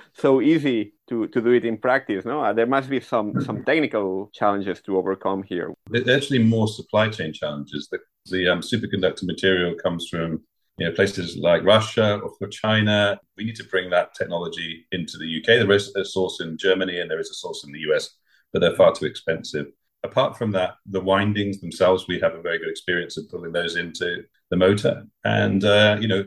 so 0.12 0.42
easy 0.42 0.92
to, 1.08 1.28
to 1.28 1.40
do 1.40 1.52
it 1.52 1.64
in 1.64 1.78
practice. 1.78 2.26
No, 2.26 2.52
there 2.52 2.66
must 2.66 2.90
be 2.90 3.00
some 3.00 3.40
some 3.40 3.64
technical 3.64 4.30
challenges 4.34 4.82
to 4.82 4.98
overcome 4.98 5.42
here. 5.42 5.72
There's 5.88 6.08
actually 6.08 6.40
more 6.40 6.68
supply 6.68 7.08
chain 7.08 7.32
challenges. 7.32 7.88
The, 7.90 7.98
the 8.26 8.48
um, 8.48 8.60
superconductor 8.60 9.24
material 9.24 9.74
comes 9.74 10.06
from 10.10 10.42
you 10.80 10.88
know, 10.88 10.94
places 10.94 11.36
like 11.36 11.62
Russia 11.62 12.20
or 12.20 12.48
China. 12.48 13.20
We 13.36 13.44
need 13.44 13.56
to 13.56 13.64
bring 13.64 13.90
that 13.90 14.14
technology 14.14 14.86
into 14.92 15.18
the 15.18 15.36
UK. 15.36 15.46
There 15.46 15.72
is 15.72 15.94
a 15.94 16.06
source 16.06 16.40
in 16.40 16.56
Germany 16.56 17.00
and 17.00 17.10
there 17.10 17.20
is 17.20 17.28
a 17.28 17.34
source 17.34 17.64
in 17.64 17.72
the 17.72 17.80
US, 17.90 18.16
but 18.50 18.60
they're 18.60 18.74
far 18.74 18.94
too 18.94 19.04
expensive. 19.04 19.66
Apart 20.04 20.38
from 20.38 20.52
that, 20.52 20.76
the 20.86 21.00
windings 21.00 21.60
themselves, 21.60 22.08
we 22.08 22.18
have 22.20 22.34
a 22.34 22.40
very 22.40 22.58
good 22.58 22.70
experience 22.70 23.18
of 23.18 23.28
pulling 23.28 23.52
those 23.52 23.76
into 23.76 24.24
the 24.50 24.56
motor. 24.56 25.04
And, 25.22 25.62
uh, 25.62 25.98
you 26.00 26.08
know, 26.08 26.24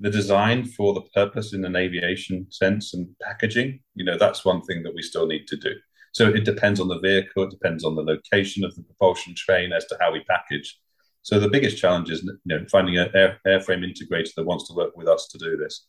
the 0.00 0.10
design 0.10 0.66
for 0.66 0.92
the 0.92 1.00
purpose 1.14 1.54
in 1.54 1.64
an 1.64 1.74
aviation 1.74 2.46
sense 2.50 2.92
and 2.92 3.08
packaging, 3.22 3.80
you 3.94 4.04
know, 4.04 4.18
that's 4.18 4.44
one 4.44 4.60
thing 4.62 4.82
that 4.82 4.94
we 4.94 5.00
still 5.00 5.26
need 5.26 5.46
to 5.48 5.56
do. 5.56 5.72
So 6.12 6.28
it 6.28 6.44
depends 6.44 6.78
on 6.78 6.88
the 6.88 7.00
vehicle, 7.00 7.44
it 7.44 7.50
depends 7.50 7.84
on 7.84 7.94
the 7.94 8.02
location 8.02 8.64
of 8.66 8.74
the 8.74 8.82
propulsion 8.82 9.34
train 9.34 9.72
as 9.72 9.86
to 9.86 9.96
how 9.98 10.12
we 10.12 10.22
package 10.24 10.78
so 11.22 11.38
the 11.38 11.48
biggest 11.48 11.78
challenge 11.78 12.10
is 12.10 12.22
you 12.22 12.38
know, 12.44 12.64
finding 12.70 12.96
an 12.98 13.10
air, 13.14 13.38
airframe 13.46 13.84
integrator 13.84 14.34
that 14.36 14.46
wants 14.46 14.68
to 14.68 14.74
work 14.74 14.96
with 14.96 15.08
us 15.08 15.28
to 15.28 15.38
do 15.38 15.56
this. 15.56 15.86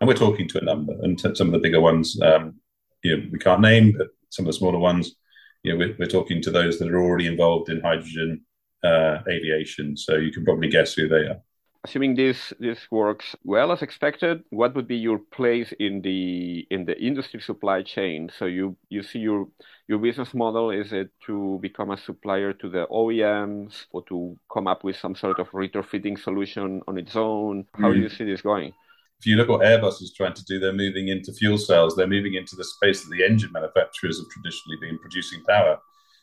And 0.00 0.08
we're 0.08 0.14
talking 0.14 0.48
to 0.48 0.60
a 0.60 0.64
number, 0.64 0.94
and 1.02 1.18
t- 1.18 1.34
some 1.34 1.48
of 1.48 1.52
the 1.52 1.58
bigger 1.58 1.80
ones, 1.80 2.20
um, 2.22 2.54
you 3.02 3.16
know, 3.16 3.22
we 3.30 3.38
can't 3.38 3.60
name, 3.60 3.94
but 3.96 4.08
some 4.30 4.44
of 4.44 4.52
the 4.52 4.58
smaller 4.58 4.78
ones, 4.78 5.16
you 5.62 5.72
know, 5.72 5.78
we're, 5.78 5.96
we're 5.98 6.08
talking 6.08 6.40
to 6.42 6.50
those 6.50 6.78
that 6.78 6.90
are 6.90 7.00
already 7.00 7.26
involved 7.26 7.68
in 7.68 7.80
hydrogen 7.80 8.42
uh, 8.82 9.18
aviation. 9.28 9.96
So 9.96 10.16
you 10.16 10.32
can 10.32 10.44
probably 10.44 10.68
guess 10.68 10.94
who 10.94 11.08
they 11.08 11.26
are 11.26 11.40
assuming 11.84 12.14
this 12.14 12.52
this 12.58 12.78
works 12.90 13.34
well 13.44 13.72
as 13.72 13.82
expected, 13.82 14.42
what 14.50 14.74
would 14.74 14.86
be 14.86 14.96
your 14.96 15.18
place 15.18 15.72
in 15.78 16.02
the 16.02 16.66
in 16.70 16.84
the 16.84 16.98
industry 17.00 17.40
supply 17.40 17.82
chain? 17.82 18.30
So 18.38 18.46
you 18.46 18.76
you 18.88 19.02
see 19.02 19.20
your 19.20 19.48
your 19.88 19.98
business 19.98 20.34
model 20.34 20.70
is 20.70 20.92
it 20.92 21.10
to 21.26 21.58
become 21.62 21.90
a 21.90 21.96
supplier 21.96 22.52
to 22.54 22.68
the 22.68 22.86
OEMs 22.90 23.86
or 23.92 24.02
to 24.04 24.36
come 24.52 24.66
up 24.66 24.84
with 24.84 24.96
some 24.96 25.14
sort 25.14 25.38
of 25.38 25.50
retrofitting 25.50 26.18
solution 26.18 26.82
on 26.86 26.98
its 26.98 27.16
own? 27.16 27.66
How 27.74 27.88
mm. 27.88 27.94
do 27.94 28.00
you 28.00 28.08
see 28.08 28.24
this 28.24 28.42
going? 28.42 28.72
If 29.18 29.26
you 29.26 29.36
look 29.36 29.48
what 29.48 29.60
Airbus 29.60 30.00
is 30.00 30.14
trying 30.16 30.32
to 30.34 30.44
do, 30.44 30.58
they're 30.58 30.72
moving 30.72 31.08
into 31.08 31.32
fuel 31.32 31.58
cells. 31.58 31.94
They're 31.94 32.06
moving 32.06 32.34
into 32.34 32.56
the 32.56 32.64
space 32.64 33.02
that 33.04 33.14
the 33.14 33.22
engine 33.22 33.52
manufacturers 33.52 34.18
have 34.18 34.28
traditionally 34.30 34.78
been 34.80 34.98
producing 34.98 35.44
power. 35.44 35.78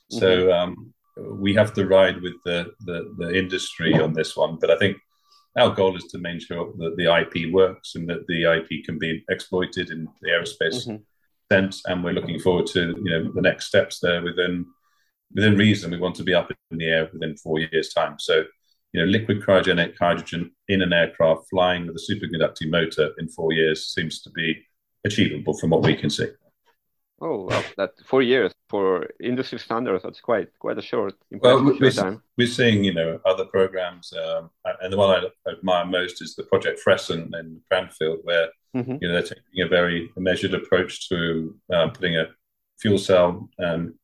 So 0.09 0.47
mm-hmm. 0.47 0.51
um, 0.51 0.93
we 1.39 1.53
have 1.53 1.73
to 1.73 1.85
ride 1.85 2.21
with 2.21 2.33
the, 2.43 2.71
the, 2.85 3.13
the 3.19 3.37
industry 3.37 3.93
on 3.93 4.13
this 4.13 4.35
one. 4.35 4.57
But 4.59 4.71
I 4.71 4.77
think 4.79 4.97
our 5.57 5.73
goal 5.73 5.95
is 5.95 6.05
to 6.05 6.19
make 6.19 6.41
sure 6.41 6.71
that 6.77 6.95
the 6.97 7.13
IP 7.21 7.51
works 7.51 7.95
and 7.95 8.09
that 8.09 8.25
the 8.27 8.43
IP 8.43 8.85
can 8.85 8.99
be 8.99 9.23
exploited 9.29 9.89
in 9.89 10.07
the 10.21 10.29
aerospace 10.29 10.87
mm-hmm. 10.87 10.97
sense. 11.51 11.81
And 11.85 12.03
we're 12.03 12.13
looking 12.13 12.39
forward 12.39 12.67
to 12.67 12.95
you 13.03 13.09
know 13.09 13.31
the 13.31 13.41
next 13.41 13.65
steps 13.65 13.99
there 13.99 14.21
within 14.21 14.65
within 15.33 15.57
reason. 15.57 15.91
We 15.91 15.99
want 15.99 16.15
to 16.15 16.23
be 16.23 16.33
up 16.33 16.51
in 16.71 16.77
the 16.77 16.85
air 16.85 17.09
within 17.11 17.35
four 17.37 17.59
years' 17.59 17.93
time. 17.93 18.17
So 18.19 18.45
you 18.93 19.01
know, 19.01 19.11
liquid 19.11 19.41
cryogenic 19.41 19.95
hydrogen 19.99 20.51
in 20.69 20.81
an 20.81 20.93
aircraft 20.93 21.49
flying 21.49 21.87
with 21.87 21.95
a 21.95 22.11
superconducting 22.11 22.69
motor 22.69 23.11
in 23.17 23.27
four 23.27 23.51
years 23.51 23.93
seems 23.93 24.21
to 24.21 24.29
be 24.31 24.63
achievable 25.05 25.57
from 25.57 25.71
what 25.71 25.83
we 25.83 25.95
can 25.95 26.09
see. 26.09 26.27
Oh, 27.19 27.45
well, 27.49 27.63
that 27.77 27.91
four 28.05 28.21
years 28.21 28.53
for 28.69 29.07
industry 29.19 29.57
standards. 29.57 30.03
That's 30.03 30.21
quite 30.21 30.49
quite 30.59 30.77
a 30.77 30.81
short. 30.81 31.15
Well, 31.31 31.63
we're, 31.63 31.91
time. 31.91 32.21
we're 32.37 32.47
seeing 32.47 32.83
you 32.83 32.93
know 32.93 33.19
other 33.25 33.45
programs, 33.45 34.13
um, 34.13 34.51
and 34.81 34.93
the 34.93 34.97
one 34.97 35.09
I 35.09 35.51
admire 35.51 35.85
most 35.85 36.21
is 36.21 36.35
the 36.35 36.43
Project 36.43 36.79
Fresson 36.79 37.31
in 37.33 37.61
Cranfield, 37.69 38.19
where 38.23 38.49
mm-hmm. 38.75 38.97
you 39.01 39.07
know 39.07 39.13
they're 39.13 39.23
taking 39.23 39.63
a 39.63 39.67
very 39.67 40.11
measured 40.15 40.53
approach 40.53 41.09
to 41.09 41.55
uh, 41.73 41.87
putting 41.89 42.17
a 42.17 42.27
fuel 42.79 42.99
cell, 42.99 43.49
um, 43.63 43.95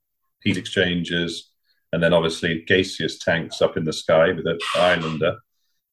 heat 0.42 0.58
exchangers, 0.58 1.52
and 1.92 2.02
then 2.02 2.14
obviously 2.14 2.64
gaseous 2.66 3.20
tanks 3.20 3.62
up 3.62 3.78
in 3.78 3.86
the 3.86 3.94
sky 3.94 4.32
with 4.32 4.48
an 4.48 4.60
Islander. 4.76 5.38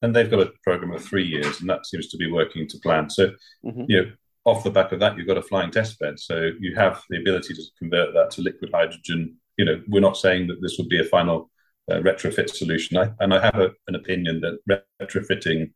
And 0.03 0.17
they've 0.17 0.31
got 0.31 0.41
a 0.41 0.53
program 0.65 0.93
of 0.93 1.05
three 1.05 1.27
years, 1.27 1.61
and 1.61 1.69
that 1.69 1.85
seems 1.85 2.09
to 2.09 2.17
be 2.17 2.31
working 2.31 2.67
to 2.69 2.79
plan. 2.79 3.11
So, 3.11 3.33
mm-hmm. 3.63 3.85
you 3.87 4.03
know, 4.03 4.11
off 4.45 4.65
the 4.65 4.71
back 4.71 4.93
of 4.93 5.01
that, 5.01 5.17
you've 5.17 5.27
got 5.27 5.39
a 5.39 5.43
flying 5.43 5.71
test 5.71 5.99
bed. 5.99 6.19
So 6.19 6.51
you 6.59 6.75
have 6.75 7.03
the 7.11 7.19
ability 7.19 7.55
to 7.55 7.63
convert 7.79 8.15
that 8.15 8.31
to 8.33 8.43
liquid 8.43 8.71
hydrogen. 8.73 9.37
You 9.57 9.65
know, 9.65 9.83
we're 9.89 10.01
not 10.01 10.17
saying 10.17 10.47
that 10.49 10.61
this 10.63 10.77
would 10.79 10.89
be 10.89 11.01
a 11.01 11.05
final 11.05 11.51
uh, 11.91 11.97
retrofit 11.97 12.51
solution. 12.51 12.97
I, 12.97 13.11
and 13.21 13.35
I 13.35 13.41
have 13.41 13.57
a, 13.57 13.71
an 13.89 13.95
opinion 13.95 14.41
that 14.41 14.83
retrofitting 15.01 15.73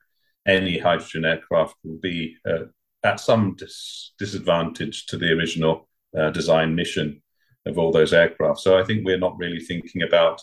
any 0.46 0.78
hydrogen 0.78 1.24
aircraft 1.24 1.76
will 1.84 1.98
be 1.98 2.36
uh, 2.48 2.64
at 3.02 3.20
some 3.20 3.54
dis- 3.56 4.12
disadvantage 4.18 5.06
to 5.06 5.18
the 5.18 5.32
original 5.32 5.88
uh, 6.16 6.30
design 6.30 6.74
mission 6.74 7.22
of 7.66 7.78
all 7.78 7.92
those 7.92 8.12
aircraft. 8.12 8.60
So 8.60 8.78
I 8.78 8.84
think 8.84 9.04
we're 9.04 9.18
not 9.18 9.38
really 9.38 9.60
thinking 9.60 10.02
about 10.02 10.40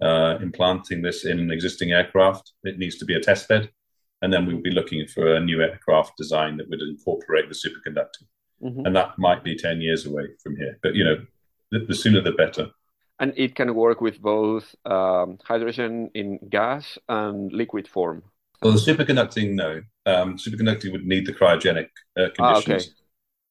uh, 0.00 0.38
implanting 0.40 1.02
this 1.02 1.24
in 1.24 1.38
an 1.38 1.50
existing 1.50 1.92
aircraft. 1.92 2.52
It 2.62 2.78
needs 2.78 2.96
to 2.98 3.04
be 3.04 3.14
a 3.14 3.20
test 3.20 3.48
bed 3.48 3.70
and 4.22 4.32
then 4.32 4.46
we 4.46 4.54
would 4.54 4.62
be 4.62 4.70
looking 4.70 5.06
for 5.06 5.34
a 5.34 5.40
new 5.40 5.62
aircraft 5.62 6.16
design 6.16 6.56
that 6.56 6.68
would 6.68 6.80
incorporate 6.80 7.48
the 7.48 7.54
superconducting. 7.54 8.26
Mm-hmm. 8.62 8.86
And 8.86 8.96
that 8.96 9.18
might 9.18 9.44
be 9.44 9.56
10 9.56 9.80
years 9.80 10.06
away 10.06 10.26
from 10.42 10.56
here. 10.56 10.78
But, 10.82 10.94
you 10.94 11.04
know, 11.04 11.16
the, 11.70 11.80
the 11.80 11.94
sooner 11.94 12.20
the 12.20 12.32
better. 12.32 12.68
And 13.20 13.32
it 13.36 13.54
can 13.54 13.74
work 13.74 14.00
with 14.00 14.20
both 14.20 14.74
um, 14.84 15.38
hydrogen 15.44 16.10
in 16.14 16.38
gas 16.48 16.98
and 17.08 17.52
liquid 17.52 17.86
form. 17.86 18.22
Well, 18.62 18.72
the 18.72 18.78
superconducting, 18.78 19.54
no. 19.54 19.82
Um, 20.06 20.36
superconducting 20.36 20.90
would 20.90 21.06
need 21.06 21.26
the 21.26 21.32
cryogenic 21.32 21.88
uh, 22.16 22.28
conditions. 22.34 22.38
Ah, 22.40 22.56
okay. 22.58 22.84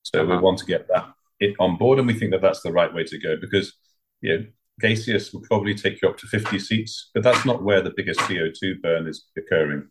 So 0.04 0.24
uh-huh. 0.24 0.36
we 0.36 0.38
want 0.40 0.58
to 0.60 0.66
get 0.66 0.88
that 0.90 1.14
it 1.40 1.56
on 1.60 1.78
board, 1.78 2.00
and 2.00 2.08
we 2.08 2.14
think 2.14 2.32
that 2.32 2.42
that's 2.42 2.62
the 2.62 2.72
right 2.72 2.94
way 2.94 3.04
to 3.04 3.20
go 3.20 3.36
because 3.40 3.74
you 4.22 4.38
know, 4.38 4.46
gaseous 4.80 5.34
will 5.34 5.42
probably 5.42 5.76
take 5.76 6.02
you 6.02 6.10
up 6.10 6.18
to 6.18 6.28
50 6.28 6.60
seats, 6.60 7.10
but 7.14 7.24
that's 7.24 7.46
not 7.46 7.64
where 7.64 7.82
the 7.82 7.94
biggest 7.96 8.20
CO2 8.22 8.82
burn 8.82 9.08
is 9.08 9.26
occurring 9.38 9.88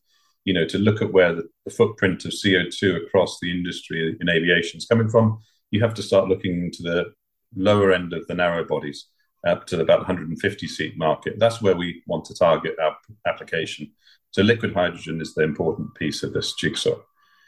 you 0.47 0.55
know, 0.55 0.65
to 0.65 0.79
look 0.79 1.03
at 1.03 1.13
where 1.13 1.35
the, 1.35 1.47
the 1.67 1.71
footprint 1.71 2.25
of 2.25 2.31
CO2 2.31 3.05
across 3.05 3.39
the 3.43 3.51
industry 3.51 4.17
in 4.19 4.29
aviation 4.31 4.79
is 4.79 4.87
coming 4.87 5.09
from, 5.09 5.39
you 5.71 5.81
have 5.81 5.93
to 5.95 6.03
start 6.03 6.29
looking 6.29 6.71
to 6.73 6.83
the 6.83 7.13
lower 7.55 7.93
end 7.93 8.13
of 8.13 8.27
the 8.29 8.35
narrow 8.35 8.65
bodies 8.65 9.09
up 9.47 9.67
to 9.67 9.81
about 9.81 9.99
150 9.99 10.69
seat 10.69 10.97
market. 10.97 11.39
That's 11.39 11.61
where 11.61 11.77
we 11.77 12.03
want 12.07 12.25
to 12.27 12.35
target 12.35 12.77
our 12.81 12.97
application. 13.27 13.93
So 14.31 14.43
liquid 14.43 14.73
hydrogen 14.73 15.21
is 15.21 15.35
the 15.35 15.43
important 15.43 15.95
piece 15.95 16.23
of 16.23 16.33
this 16.33 16.55
jigsaw. 16.55 16.97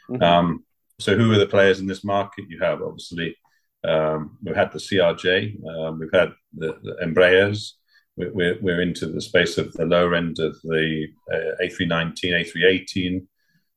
Mm-hmm. 0.09 0.21
Um, 0.21 0.65
so 0.99 1.15
who 1.15 1.31
are 1.31 1.39
the 1.39 1.47
players 1.47 1.79
in 1.79 1.87
this 1.87 2.03
market? 2.03 2.45
You 2.49 2.59
have 2.59 2.81
obviously 2.81 3.35
Um, 3.83 4.37
we've 4.43 4.57
had 4.57 4.73
the 4.73 4.79
CRJ, 4.79 5.55
um, 5.65 5.99
we've 5.99 6.11
had 6.11 6.33
the, 6.53 6.77
the 6.83 6.97
Embraers. 7.01 7.78
We're, 8.19 8.59
we're, 8.61 8.81
into 8.81 9.05
the 9.07 9.21
space 9.21 9.57
of 9.57 9.71
the 9.73 9.85
lower 9.85 10.13
end 10.13 10.39
of 10.39 10.59
the 10.63 11.07
uh, 11.31 11.63
A319, 11.63 12.51
A318. 12.53 13.25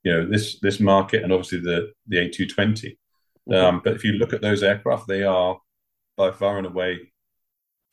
You 0.04 0.12
know 0.12 0.26
this 0.26 0.58
this 0.58 0.80
market, 0.80 1.22
and 1.22 1.32
obviously 1.32 1.60
the 1.60 1.92
the 2.08 2.16
A220. 2.16 2.56
Mm-hmm. 2.56 3.54
Um, 3.54 3.80
but 3.84 3.94
if 3.94 4.04
you 4.04 4.12
look 4.12 4.32
at 4.32 4.42
those 4.42 4.62
aircraft, 4.64 5.06
they 5.06 5.22
are 5.22 5.58
by 6.16 6.32
far 6.32 6.58
and 6.58 6.66
away 6.66 7.12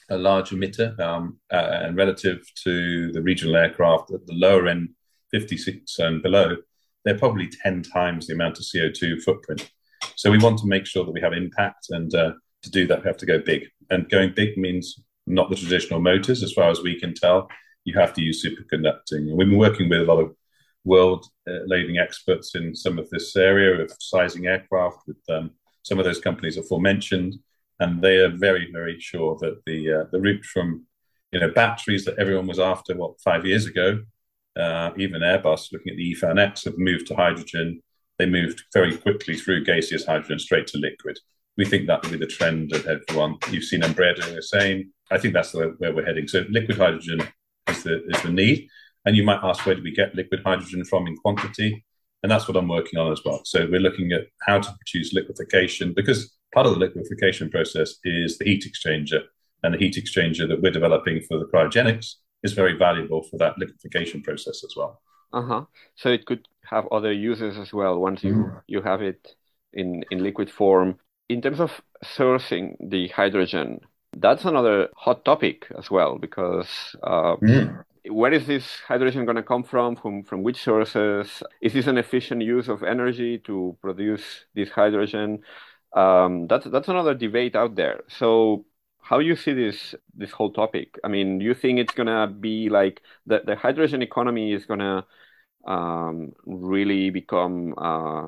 a 0.10 0.18
large 0.18 0.50
emitter, 0.50 1.00
um, 1.00 1.40
uh, 1.52 1.82
and 1.84 1.96
relative 1.96 2.42
to 2.64 3.12
the 3.12 3.22
regional 3.22 3.56
aircraft 3.56 4.12
at 4.12 4.26
the 4.26 4.34
lower 4.34 4.68
end, 4.68 4.90
56 5.32 6.00
and 6.00 6.24
below, 6.24 6.58
they're 7.06 7.18
probably 7.18 7.48
10 7.64 7.84
times 7.84 8.28
the 8.28 8.34
amount 8.34 8.58
of 8.58 8.66
CO2 8.66 9.22
footprint. 9.22 9.70
So 10.16 10.32
we 10.32 10.40
want 10.40 10.58
to 10.60 10.68
make 10.68 10.86
sure 10.86 11.06
that 11.06 11.12
we 11.12 11.22
have 11.22 11.34
impact, 11.34 11.88
and 11.92 12.14
uh, 12.14 12.34
to 12.64 12.72
do 12.72 12.88
that, 12.88 13.04
we 13.04 13.08
have 13.08 13.18
to 13.18 13.26
go 13.26 13.40
big. 13.40 13.68
And 13.90 14.10
going 14.10 14.34
big 14.36 14.58
means 14.58 15.00
not 15.30 15.50
the 15.50 15.56
traditional 15.56 16.00
motors, 16.00 16.44
as 16.44 16.54
far 16.54 16.70
as 16.70 16.82
we 16.82 17.00
can 17.00 17.14
tell. 17.14 17.50
You 17.86 17.98
have 17.98 18.14
to 18.14 18.22
use 18.22 18.46
superconducting. 18.46 19.36
We've 19.36 19.48
been 19.48 19.58
working 19.58 19.90
with 19.90 20.02
a 20.02 20.06
lot 20.06 20.20
of 20.20 20.36
world 20.86 21.26
uh, 21.48 21.60
leading 21.66 21.98
experts 21.98 22.56
in 22.56 22.76
some 22.76 23.00
of 23.00 23.10
this 23.10 23.36
area 23.36 23.82
of 23.82 23.92
sizing 24.00 24.48
aircraft 24.48 25.00
with 25.08 25.18
um, 25.30 25.52
some 25.84 26.00
of 26.00 26.06
those 26.06 26.20
companies 26.20 26.58
aforementioned, 26.58 27.36
and 27.80 28.02
they 28.02 28.18
are 28.18 28.30
very, 28.30 28.70
very 28.72 29.00
sure 29.00 29.38
that 29.42 29.62
the 29.66 29.94
uh, 29.94 30.04
the 30.12 30.20
route 30.20 30.44
from 30.46 30.86
you 31.32 31.40
know 31.40 31.52
batteries 31.52 32.06
that 32.06 32.20
everyone 32.20 32.48
was 32.48 32.60
after 32.60 32.96
what 32.96 33.20
five 33.22 33.46
years 33.46 33.66
ago, 33.66 34.02
uh, 34.58 34.92
even 34.98 35.22
Airbus 35.22 35.72
looking 35.72 35.92
at 35.92 35.98
the 35.98 36.10
E-Fan 36.10 36.38
X 36.38 36.66
have 36.66 36.78
moved 36.78 37.08
to 37.08 37.16
hydrogen 37.16 37.82
they 38.20 38.26
moved 38.26 38.66
very 38.74 38.96
quickly 38.98 39.36
through 39.36 39.64
gaseous 39.64 40.06
hydrogen 40.06 40.38
straight 40.38 40.68
to 40.68 40.78
liquid. 40.78 41.18
We 41.58 41.66
think 41.66 41.88
that 41.88 42.04
will 42.04 42.12
be 42.12 42.18
the 42.18 42.28
trend 42.28 42.74
of 42.74 42.86
everyone. 42.86 43.38
You've 43.50 43.64
seen 43.64 43.82
Embraer 43.82 44.16
doing 44.16 44.36
the 44.36 44.44
same. 44.44 44.92
I 45.12 45.18
think 45.18 45.34
that's 45.34 45.52
the, 45.52 45.76
where 45.78 45.94
we're 45.94 46.06
heading. 46.06 46.28
So 46.28 46.46
liquid 46.50 46.78
hydrogen 46.78 47.22
is 47.68 47.84
the 47.84 48.04
is 48.08 48.22
the 48.22 48.32
need. 48.32 48.68
And 49.06 49.16
you 49.16 49.24
might 49.24 49.40
ask, 49.44 49.66
where 49.66 49.76
do 49.76 49.82
we 49.82 49.92
get 49.92 50.14
liquid 50.14 50.42
hydrogen 50.46 50.84
from 50.84 51.08
in 51.08 51.16
quantity? 51.18 51.86
And 52.22 52.32
that's 52.32 52.48
what 52.48 52.58
I'm 52.58 52.68
working 52.68 53.00
on 53.00 53.12
as 53.12 53.22
well. 53.24 53.42
So 53.46 53.66
we're 53.72 53.80
looking 53.80 54.12
at 54.12 54.28
how 54.42 54.60
to 54.60 54.76
produce 54.78 55.14
liquefaction 55.14 55.94
because 55.94 56.36
part 56.54 56.68
of 56.68 56.74
the 56.74 56.80
liquefaction 56.80 57.50
process 57.50 57.96
is 58.04 58.38
the 58.38 58.46
heat 58.46 58.66
exchanger. 58.66 59.24
And 59.64 59.74
the 59.74 59.78
heat 59.78 59.96
exchanger 59.96 60.48
that 60.48 60.62
we're 60.62 60.72
developing 60.72 61.22
for 61.22 61.38
the 61.40 61.46
cryogenics 61.46 62.16
is 62.44 62.54
very 62.54 62.78
valuable 62.78 63.24
for 63.24 63.38
that 63.38 63.58
liquefaction 63.58 64.22
process 64.22 64.64
as 64.64 64.74
well. 64.76 65.02
Uh 65.32 65.42
huh. 65.42 65.66
So 65.96 66.10
it 66.10 66.26
could 66.26 66.48
have 66.66 66.88
other 66.92 67.12
uses 67.12 67.58
as 67.58 67.74
well 67.74 68.00
once 68.00 68.24
you 68.24 68.34
mm. 68.34 68.62
you 68.68 68.82
have 68.82 69.02
it 69.02 69.36
in 69.74 70.04
in 70.12 70.24
liquid 70.24 70.50
form. 70.50 70.98
In 71.28 71.42
terms 71.42 71.60
of 71.60 71.72
sourcing 72.04 72.76
the 72.80 73.10
hydrogen, 73.10 73.82
that's 74.20 74.46
another 74.46 74.90
hot 74.96 75.26
topic 75.26 75.68
as 75.78 75.90
well 75.90 76.18
because 76.18 76.68
uh, 77.04 77.36
mm. 77.38 77.84
where 78.10 78.34
is 78.34 78.46
this 78.48 78.66
hydrogen 78.88 79.26
going 79.26 79.36
to 79.38 79.44
come 79.44 79.64
from? 79.64 79.96
From 79.96 80.24
from 80.24 80.44
which 80.44 80.62
sources? 80.62 81.44
Is 81.62 81.74
this 81.74 81.88
an 81.88 81.98
efficient 81.98 82.42
use 82.42 82.68
of 82.68 82.84
energy 82.84 83.40
to 83.46 83.78
produce 83.82 84.46
this 84.56 84.70
hydrogen? 84.70 85.40
Um, 85.96 86.48
that's 86.48 86.66
that's 86.66 86.88
another 86.88 87.16
debate 87.16 87.56
out 87.56 87.76
there. 87.76 88.02
So 88.08 88.66
how 89.02 89.20
do 89.20 89.26
you 89.26 89.36
see 89.36 89.54
this 89.54 89.96
this 90.16 90.32
whole 90.32 90.52
topic? 90.52 91.00
I 91.04 91.08
mean, 91.08 91.40
do 91.40 91.46
you 91.46 91.54
think 91.54 91.80
it's 91.80 91.94
gonna 91.94 92.28
be 92.28 92.70
like 92.70 93.02
the 93.26 93.42
the 93.46 93.56
hydrogen 93.56 94.02
economy 94.02 94.54
is 94.54 94.66
gonna 94.66 95.06
um, 95.66 96.34
really 96.46 97.10
become 97.10 97.74
uh, 97.78 98.28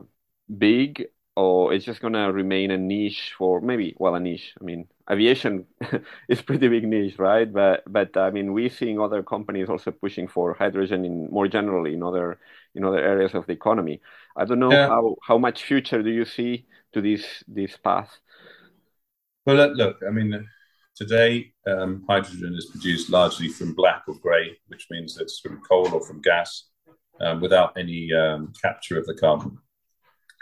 big, 0.57 1.05
or 1.35 1.73
it's 1.73 1.85
just 1.85 2.01
gonna 2.01 2.31
remain 2.31 2.71
a 2.71 2.77
niche 2.77 3.33
for 3.37 3.61
maybe 3.61 3.95
well 3.99 4.15
a 4.15 4.19
niche. 4.19 4.53
I 4.59 4.63
mean, 4.63 4.87
aviation 5.11 5.65
is 6.29 6.41
pretty 6.41 6.67
big 6.67 6.87
niche, 6.87 7.19
right? 7.19 7.51
But 7.51 7.83
but 7.87 8.15
I 8.15 8.29
mean, 8.31 8.53
we're 8.53 8.69
seeing 8.69 8.99
other 8.99 9.23
companies 9.23 9.69
also 9.69 9.91
pushing 9.91 10.27
for 10.27 10.53
hydrogen 10.53 11.05
in 11.05 11.29
more 11.29 11.47
generally 11.47 11.93
in 11.93 12.03
other 12.03 12.39
in 12.75 12.85
other 12.85 12.99
areas 12.99 13.33
of 13.33 13.45
the 13.45 13.53
economy. 13.53 14.01
I 14.37 14.45
don't 14.45 14.59
know 14.59 14.71
yeah. 14.71 14.87
how 14.87 15.15
how 15.21 15.37
much 15.37 15.63
future 15.63 16.01
do 16.01 16.09
you 16.09 16.25
see 16.25 16.65
to 16.93 17.01
this 17.01 17.43
this 17.47 17.77
path. 17.77 18.17
Well, 19.45 19.73
look, 19.73 19.97
I 20.07 20.11
mean, 20.11 20.47
today 20.95 21.51
um, 21.67 22.05
hydrogen 22.07 22.53
is 22.55 22.67
produced 22.67 23.09
largely 23.09 23.47
from 23.47 23.73
black 23.73 24.03
or 24.07 24.15
grey, 24.15 24.57
which 24.67 24.87
means 24.91 25.17
it's 25.17 25.39
from 25.39 25.61
coal 25.67 25.93
or 25.93 26.05
from 26.05 26.21
gas 26.21 26.69
um, 27.19 27.41
without 27.41 27.73
any 27.77 28.13
um, 28.13 28.53
capture 28.61 28.99
of 28.99 29.05
the 29.07 29.15
carbon. 29.15 29.57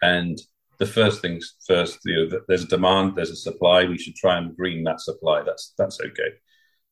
And 0.01 0.39
the 0.79 0.85
first 0.85 1.21
things 1.21 1.55
first, 1.67 1.99
you 2.05 2.29
know, 2.29 2.39
there's 2.47 2.63
a 2.63 2.67
demand, 2.67 3.15
there's 3.15 3.29
a 3.29 3.35
supply. 3.35 3.85
We 3.85 3.97
should 3.97 4.15
try 4.15 4.37
and 4.37 4.55
green 4.55 4.83
that 4.85 5.01
supply. 5.01 5.43
That's 5.43 5.73
that's 5.77 5.99
okay. 5.99 6.31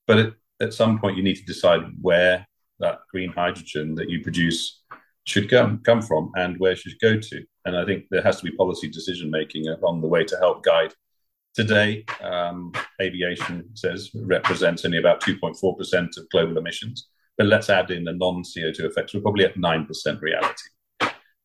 But 0.06 0.36
at 0.60 0.74
some 0.74 1.00
point, 1.00 1.18
you 1.18 1.24
need 1.24 1.38
to 1.38 1.46
decide 1.46 1.82
where 2.02 2.46
that 2.80 3.00
green 3.12 3.32
hydrogen 3.32 3.96
that 3.96 4.10
you 4.10 4.22
produce 4.22 4.84
should 5.24 5.50
come 5.50 5.80
come 5.84 6.02
from 6.02 6.32
and 6.36 6.58
where 6.60 6.76
should 6.76 7.00
go 7.02 7.18
to. 7.18 7.44
And 7.66 7.78
I 7.78 7.86
think 7.86 8.06
there 8.12 8.22
has 8.22 8.38
to 8.40 8.46
be 8.46 8.52
policy 8.52 8.90
decision 8.90 9.32
making 9.32 9.68
along 9.68 10.02
the 10.02 10.08
way 10.08 10.24
to 10.26 10.38
help 10.38 10.64
guide. 10.64 10.94
Today, 11.56 12.06
um, 12.22 12.72
aviation 13.02 13.70
says 13.74 14.12
represents 14.14 14.86
only 14.86 15.00
about 15.00 15.22
2.4% 15.22 16.18
of 16.18 16.30
global 16.30 16.58
emissions. 16.58 17.08
But 17.38 17.48
let's 17.48 17.70
add 17.70 17.90
in 17.90 18.04
the 18.04 18.14
non 18.14 18.44
CO2 18.44 18.82
effects. 18.82 19.14
We're 19.14 19.22
probably 19.22 19.46
at 19.46 19.56
9% 19.56 20.22
reality. 20.22 20.70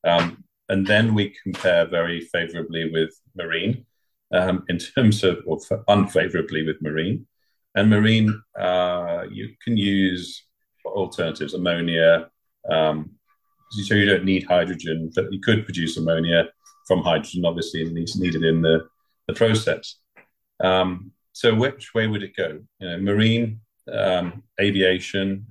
Um, 0.05 0.45
and 0.73 0.87
then 0.87 1.13
we 1.13 1.37
compare 1.43 1.85
very 1.85 2.23
favorably 2.35 2.91
with 2.91 3.13
marine 3.37 3.85
um, 4.33 4.65
in 4.71 4.79
terms 4.79 5.23
of, 5.23 5.35
or 5.47 5.59
unfavorably 5.89 6.65
with 6.67 6.81
marine. 6.81 7.27
And 7.75 7.91
marine, 7.91 8.43
uh, 8.59 9.25
you 9.31 9.51
can 9.63 9.77
use 9.77 10.25
alternatives, 10.87 11.53
ammonia. 11.53 12.31
Um, 12.71 13.11
so 13.85 13.95
you 13.95 14.07
don't 14.07 14.25
need 14.25 14.47
hydrogen, 14.47 15.11
but 15.15 15.31
you 15.31 15.41
could 15.41 15.67
produce 15.67 15.99
ammonia 15.99 16.49
from 16.89 17.03
hydrogen, 17.03 17.45
obviously, 17.45 17.83
and 17.83 17.97
it's 17.99 18.19
needed 18.19 18.43
in 18.43 18.63
the, 18.63 18.89
the 19.29 19.35
process. 19.35 19.97
Um, 20.65 21.13
so 21.35 21.55
which 21.55 21.93
way 21.95 22.07
would 22.07 22.23
it 22.23 22.35
go? 22.35 22.61
You 22.81 22.89
know, 22.89 22.99
marine, 22.99 23.61
um, 23.93 24.43
aviation, 24.59 25.47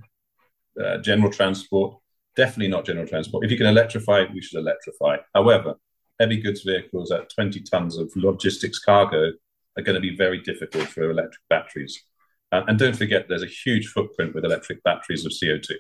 uh, 0.84 0.97
general 0.97 1.31
transport, 1.31 2.01
definitely 2.36 2.70
not 2.70 2.86
general 2.86 3.08
transport. 3.08 3.46
If 3.46 3.52
you 3.52 3.58
can 3.58 3.67
electrify 3.67 4.26
we 4.34 4.41
should 4.41 4.60
electrify. 4.60 5.17
However, 5.34 5.76
heavy 6.20 6.41
goods 6.41 6.62
vehicles 6.62 7.12
at 7.12 7.30
20 7.34 7.62
tons 7.62 7.98
of 7.98 8.12
logistics 8.15 8.80
cargo 8.80 9.32
are 9.78 9.84
going 9.84 9.96
to 9.96 10.02
be 10.02 10.15
very 10.15 10.39
difficult 10.41 10.88
for 10.88 11.10
electric 11.10 11.41
batteries. 11.50 12.04
Uh, 12.52 12.62
and 12.67 12.78
don't 12.78 12.96
forget, 12.96 13.28
there's 13.28 13.44
a 13.44 13.48
huge 13.48 13.88
footprint 13.88 14.36
with 14.36 14.46
electric 14.46 14.84
batteries 14.84 15.26
of 15.26 15.32
CO2. 15.32 15.76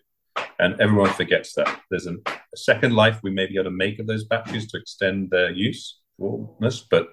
And 0.59 0.79
everyone 0.79 1.11
forgets 1.13 1.53
that. 1.55 1.81
There's 1.89 2.05
an, 2.05 2.21
a 2.25 2.57
second 2.57 2.93
life 2.95 3.19
we 3.21 3.31
may 3.31 3.45
be 3.47 3.55
able 3.55 3.65
to 3.65 3.71
make 3.71 3.99
of 3.99 4.07
those 4.07 4.23
batteries 4.23 4.71
to 4.71 4.77
extend 4.77 5.29
their 5.29 5.51
usefulness, 5.51 6.87
but 6.89 7.09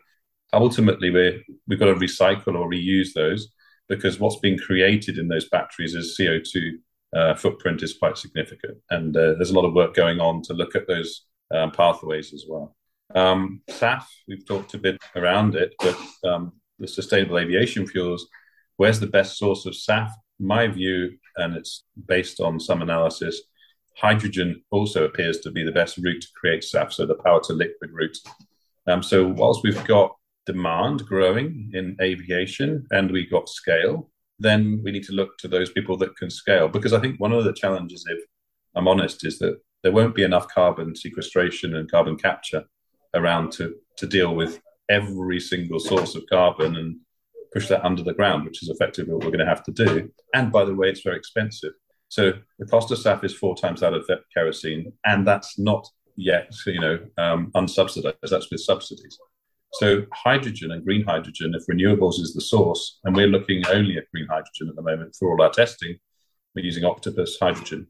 ultimately 0.53 1.11
we 1.11 1.45
we've 1.67 1.79
got 1.79 1.87
to 1.87 1.95
recycle 1.95 2.59
or 2.59 2.71
reuse 2.71 3.13
those 3.15 3.49
because 3.89 4.21
what's 4.21 4.39
being 4.39 4.59
created 4.59 5.19
in 5.19 5.29
those 5.29 5.49
batteries 5.49 5.95
is 5.95 6.17
CO2 6.19 6.79
uh, 7.15 7.35
footprint 7.35 7.83
is 7.83 7.97
quite 7.97 8.19
significant. 8.19 8.79
And 8.91 9.17
uh, 9.17 9.35
there's 9.35 9.51
a 9.51 9.55
lot 9.55 9.67
of 9.67 9.75
work 9.75 9.95
going 9.95 10.21
on 10.21 10.43
to 10.43 10.55
look 10.55 10.75
at 10.75 10.87
those 10.87 11.27
um, 11.55 11.71
pathways 11.71 12.33
as 12.33 12.45
well. 12.49 12.77
Um, 13.15 13.63
SAF, 13.71 14.05
we've 14.27 14.47
talked 14.47 14.75
a 14.75 14.79
bit 14.79 14.99
around 15.17 15.55
it, 15.55 15.75
but 15.79 15.99
um, 16.25 16.53
the 16.79 16.87
sustainable 16.87 17.39
aviation 17.39 17.87
fuels, 17.87 18.29
where's 18.77 19.01
the 19.01 19.07
best 19.07 19.39
source 19.39 19.65
of 19.67 19.75
SAF? 19.75 20.11
My 20.39 20.69
view, 20.69 21.19
and 21.37 21.57
it's 21.57 21.85
based 22.07 22.41
on 22.41 22.61
some 22.61 22.83
analysis, 22.83 23.43
hydrogen 23.97 24.63
also 24.71 25.05
appears 25.05 25.41
to 25.41 25.51
be 25.51 25.65
the 25.65 25.73
best 25.73 25.97
route 25.99 26.21
to 26.21 26.29
create 26.39 26.63
SAF, 26.63 26.93
so 26.93 27.07
the 27.07 27.15
power 27.15 27.41
to 27.45 27.53
liquid 27.53 27.91
route. 27.93 28.19
Um, 28.87 29.03
so, 29.03 29.27
whilst 29.27 29.63
we've 29.65 29.85
got 29.85 30.15
demand 30.47 31.05
growing 31.07 31.71
in 31.75 31.97
aviation 32.01 32.87
and 32.91 33.11
we've 33.11 33.31
got 33.31 33.49
scale, 33.49 34.11
then 34.39 34.81
we 34.85 34.93
need 34.93 35.05
to 35.05 35.13
look 35.13 35.37
to 35.39 35.49
those 35.49 35.71
people 35.71 35.97
that 35.99 36.17
can 36.17 36.31
scale. 36.31 36.69
Because 36.69 36.93
I 36.93 37.01
think 37.01 37.19
one 37.19 37.33
of 37.33 37.45
the 37.45 37.53
challenges, 37.53 38.05
if 38.09 38.21
I'm 38.77 38.89
honest, 38.89 39.27
is 39.27 39.39
that 39.39 39.61
there 39.83 39.93
won't 39.93 40.15
be 40.15 40.23
enough 40.23 40.49
carbon 40.49 40.95
sequestration 40.95 41.75
and 41.77 41.91
carbon 41.91 42.17
capture 42.17 42.65
around 43.15 43.53
to, 43.53 43.75
to 43.97 44.07
deal 44.07 44.35
with 44.35 44.61
every 44.89 45.41
single 45.41 45.81
source 45.81 46.15
of 46.15 46.25
carbon 46.31 46.77
and 46.77 46.97
push 47.53 47.69
that 47.69 47.85
under 47.85 48.03
the 48.03 48.15
ground, 48.15 48.45
which 48.45 48.63
is 48.63 48.69
effectively 48.69 49.13
what 49.13 49.25
we're 49.25 49.31
going 49.31 49.45
to 49.45 49.47
have 49.47 49.65
to 49.65 49.73
do. 49.73 50.11
And 50.35 50.53
by 50.53 50.65
the 50.65 50.75
way, 50.75 50.89
it's 50.89 51.03
very 51.03 51.17
expensive. 51.17 51.73
So 52.09 52.33
the 52.59 52.67
cost 52.67 52.91
of 52.91 52.99
SAF 52.99 53.25
is 53.25 53.35
four 53.35 53.55
times 53.55 53.81
that 53.81 53.95
of 53.95 54.09
kerosene, 54.33 54.93
and 55.05 55.27
that's 55.27 55.59
not 55.59 55.87
yet, 56.17 56.53
you 56.67 56.81
know, 56.81 56.99
um, 57.19 57.51
unsubsidized. 57.55 58.17
That's 58.23 58.51
with 58.51 58.61
subsidies. 58.61 59.19
So 59.75 60.07
hydrogen 60.13 60.73
and 60.73 60.85
green 60.85 61.05
hydrogen, 61.05 61.55
if 61.55 61.67
renewables 61.67 62.21
is 62.21 62.33
the 62.35 62.41
source, 62.41 63.01
and 63.05 63.15
we're 63.15 63.27
looking 63.27 63.67
only 63.69 63.99
at 63.99 64.11
green 64.13 64.27
hydrogen 64.27 64.69
at 64.69 64.77
the 64.77 64.83
moment 64.83 65.15
for 65.19 65.31
all 65.31 65.43
our 65.43 65.51
testing, 65.51 65.97
we're 66.55 66.65
using 66.65 66.85
Octopus 66.85 67.39
Hydrogen 67.39 67.87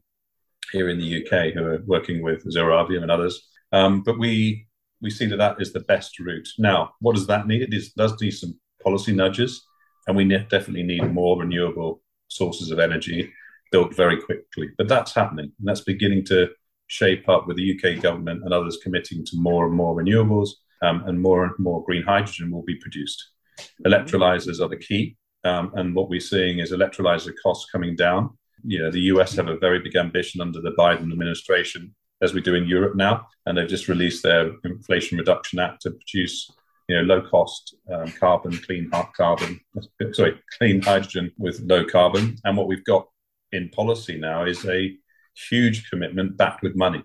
here 0.71 0.89
in 0.89 0.99
the 0.99 1.23
UK, 1.23 1.53
who 1.53 1.63
are 1.63 1.81
working 1.85 2.21
with 2.21 2.45
ZeroAvia 2.45 3.01
and 3.01 3.09
others. 3.09 3.47
Um, 3.71 4.01
but 4.03 4.19
we 4.19 4.67
we 5.01 5.09
see 5.09 5.25
that 5.27 5.37
that 5.37 5.61
is 5.61 5.71
the 5.71 5.79
best 5.79 6.19
route. 6.19 6.47
Now, 6.57 6.93
what 6.99 7.15
does 7.15 7.27
that 7.27 7.47
need? 7.47 7.61
It 7.61 7.73
is, 7.73 7.93
does 7.93 8.19
need 8.19 8.31
some 8.31 8.59
policy 8.83 9.13
nudges, 9.13 9.65
and 10.07 10.15
we 10.17 10.25
ne- 10.25 10.45
definitely 10.49 10.83
need 10.83 11.13
more 11.13 11.39
renewable 11.39 12.01
sources 12.27 12.71
of 12.71 12.79
energy 12.79 13.31
built 13.71 13.95
very 13.95 14.21
quickly. 14.21 14.69
But 14.77 14.87
that's 14.87 15.13
happening, 15.13 15.51
and 15.57 15.67
that's 15.67 15.81
beginning 15.81 16.25
to 16.25 16.49
shape 16.87 17.29
up 17.29 17.47
with 17.47 17.55
the 17.57 17.77
UK 17.77 18.01
government 18.01 18.43
and 18.43 18.53
others 18.53 18.79
committing 18.83 19.23
to 19.25 19.37
more 19.37 19.67
and 19.67 19.75
more 19.75 19.95
renewables, 19.95 20.49
um, 20.81 21.03
and 21.07 21.21
more 21.21 21.45
and 21.45 21.53
more 21.59 21.83
green 21.83 22.03
hydrogen 22.03 22.51
will 22.51 22.63
be 22.63 22.75
produced. 22.75 23.31
Electrolyzers 23.85 24.59
are 24.61 24.69
the 24.69 24.77
key, 24.77 25.17
um, 25.43 25.71
and 25.75 25.95
what 25.95 26.09
we're 26.09 26.19
seeing 26.19 26.59
is 26.59 26.71
electrolyzer 26.71 27.33
costs 27.41 27.69
coming 27.71 27.95
down. 27.95 28.37
You 28.63 28.79
know, 28.79 28.91
the 28.91 29.01
US 29.13 29.35
have 29.35 29.47
a 29.47 29.57
very 29.57 29.79
big 29.79 29.95
ambition 29.95 30.41
under 30.41 30.61
the 30.61 30.71
Biden 30.71 31.11
administration, 31.11 31.95
as 32.21 32.33
we 32.33 32.41
do 32.41 32.55
in 32.55 32.67
Europe 32.67 32.95
now, 32.95 33.27
and 33.45 33.57
they've 33.57 33.67
just 33.67 33.87
released 33.87 34.23
their 34.23 34.51
Inflation 34.63 35.17
Reduction 35.17 35.59
Act 35.59 35.81
to 35.83 35.91
produce 35.91 36.51
you 36.89 36.95
know, 36.95 37.03
low 37.03 37.21
cost 37.21 37.75
um, 37.93 38.11
carbon, 38.19 38.57
clean 38.57 38.89
carbon, 39.15 39.59
sorry, 40.11 40.41
clean 40.57 40.81
hydrogen 40.81 41.31
with 41.37 41.61
low 41.61 41.85
carbon. 41.85 42.35
And 42.43 42.57
what 42.57 42.67
we've 42.67 42.83
got 42.83 43.07
in 43.51 43.69
policy 43.69 44.17
now 44.17 44.45
is 44.45 44.65
a 44.65 44.97
huge 45.49 45.87
commitment 45.89 46.35
backed 46.35 46.63
with 46.63 46.75
money. 46.75 47.03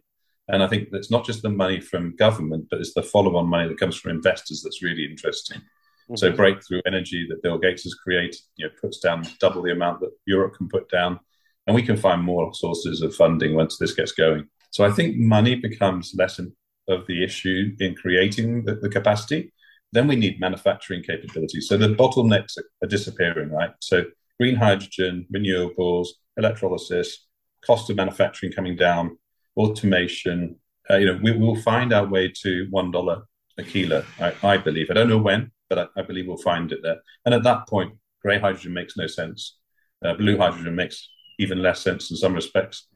And 0.48 0.62
I 0.62 0.66
think 0.66 0.88
it's 0.92 1.11
not 1.11 1.24
just 1.24 1.42
the 1.42 1.50
money 1.50 1.80
from 1.80 2.16
government, 2.16 2.66
but 2.70 2.80
it's 2.80 2.94
the 2.94 3.02
follow 3.02 3.37
on 3.37 3.48
money 3.48 3.68
that 3.68 3.80
comes 3.80 3.96
from 3.96 4.11
investors 4.11 4.62
that's 4.62 4.83
really 4.83 5.04
interesting. 5.04 5.59
Mm-hmm. 5.59 6.16
So, 6.16 6.33
breakthrough 6.33 6.83
energy 6.87 7.26
that 7.30 7.42
Bill 7.42 7.59
Gates 7.59 7.85
has 7.85 7.94
created, 7.94 8.40
you 8.57 8.66
know, 8.66 8.72
puts 8.80 8.98
down 8.98 9.24
double 9.40 9.62
the 9.62 9.72
amount 9.72 10.00
that 10.00 10.11
Europe 10.26 10.54
can 10.57 10.68
put 10.68 10.90
down. 10.90 11.18
And 11.66 11.74
we 11.74 11.83
can 11.83 11.96
find 11.96 12.22
more 12.22 12.52
sources 12.52 13.00
of 13.00 13.14
funding 13.14 13.54
once 13.54 13.78
this 13.78 13.94
gets 13.94 14.12
going. 14.12 14.46
So, 14.70 14.85
I 14.85 14.90
think 14.90 15.16
money 15.16 15.54
becomes 15.54 16.14
less 16.18 16.38
of 16.38 17.07
the 17.07 17.24
issue 17.24 17.74
in 17.80 17.94
creating 17.94 18.66
the, 18.66 18.74
the 18.74 18.90
capacity. 18.90 19.50
Then 19.92 20.09
we 20.09 20.16
need 20.16 20.40
manufacturing 20.40 21.02
capabilities. 21.02 21.68
So, 21.68 21.78
the 21.78 21.94
bottlenecks 21.94 22.59
are, 22.59 22.64
are 22.83 22.88
disappearing, 22.88 23.50
right? 23.50 23.70
So, 23.80 24.04
green 24.38 24.57
hydrogen, 24.57 25.26
renewables, 25.35 26.09
electrolysis, 26.37 27.26
cost 27.64 27.88
of 27.88 27.96
manufacturing 27.96 28.52
coming 28.52 28.76
down, 28.76 29.16
automation. 29.56 30.56
Uh, 30.90 30.96
you 30.96 31.06
know, 31.06 31.18
we 31.22 31.32
will 31.32 31.56
find 31.56 31.92
our 31.92 32.06
way 32.06 32.32
to 32.42 32.66
one 32.70 32.90
dollar 32.90 33.22
a 33.58 33.62
kilo. 33.62 34.04
I, 34.20 34.34
I, 34.42 34.56
believe. 34.56 34.90
I 34.90 34.94
don't 34.94 35.08
know 35.08 35.18
when, 35.18 35.50
but 35.68 35.78
I, 35.78 36.00
I, 36.00 36.02
believe 36.02 36.26
we'll 36.26 36.36
find 36.36 36.72
it 36.72 36.80
there. 36.82 37.00
And 37.24 37.34
at 37.34 37.44
that 37.44 37.68
point, 37.68 37.94
grey 38.20 38.38
hydrogen 38.38 38.74
makes 38.74 38.96
no 38.96 39.06
sense. 39.06 39.58
Uh, 40.04 40.14
blue 40.14 40.36
hydrogen 40.36 40.74
makes 40.74 41.08
even 41.38 41.62
less 41.62 41.80
sense 41.80 42.10
in 42.10 42.16
some 42.16 42.34
respects 42.34 42.88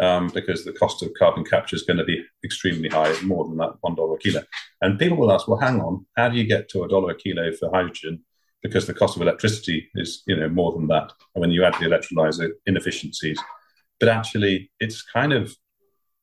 um, 0.00 0.28
because 0.32 0.64
the 0.64 0.72
cost 0.72 1.02
of 1.02 1.12
carbon 1.18 1.44
capture 1.44 1.76
is 1.76 1.82
going 1.82 1.98
to 1.98 2.04
be 2.04 2.24
extremely 2.44 2.88
high, 2.88 3.14
more 3.22 3.44
than 3.44 3.58
that 3.58 3.74
one 3.82 3.94
dollar 3.94 4.14
a 4.14 4.18
kilo. 4.18 4.42
And 4.80 4.98
people 4.98 5.18
will 5.18 5.32
ask, 5.32 5.46
well, 5.46 5.58
hang 5.58 5.80
on, 5.80 6.06
how 6.16 6.28
do 6.28 6.38
you 6.38 6.44
get 6.44 6.68
to 6.70 6.82
a 6.84 6.88
dollar 6.88 7.12
a 7.12 7.14
kilo 7.14 7.52
for 7.52 7.70
hydrogen? 7.70 8.24
Because 8.62 8.86
the 8.86 8.94
cost 8.94 9.16
of 9.16 9.22
electricity 9.22 9.88
is, 9.94 10.22
you 10.26 10.36
know, 10.36 10.48
more 10.48 10.72
than 10.72 10.86
that. 10.88 11.12
And 11.34 11.40
when 11.40 11.50
you 11.50 11.64
add 11.64 11.74
the 11.74 11.86
electrolyzer 11.86 12.50
inefficiencies, 12.66 13.38
but 13.98 14.08
actually, 14.08 14.70
it's 14.80 15.02
kind 15.02 15.32
of 15.32 15.54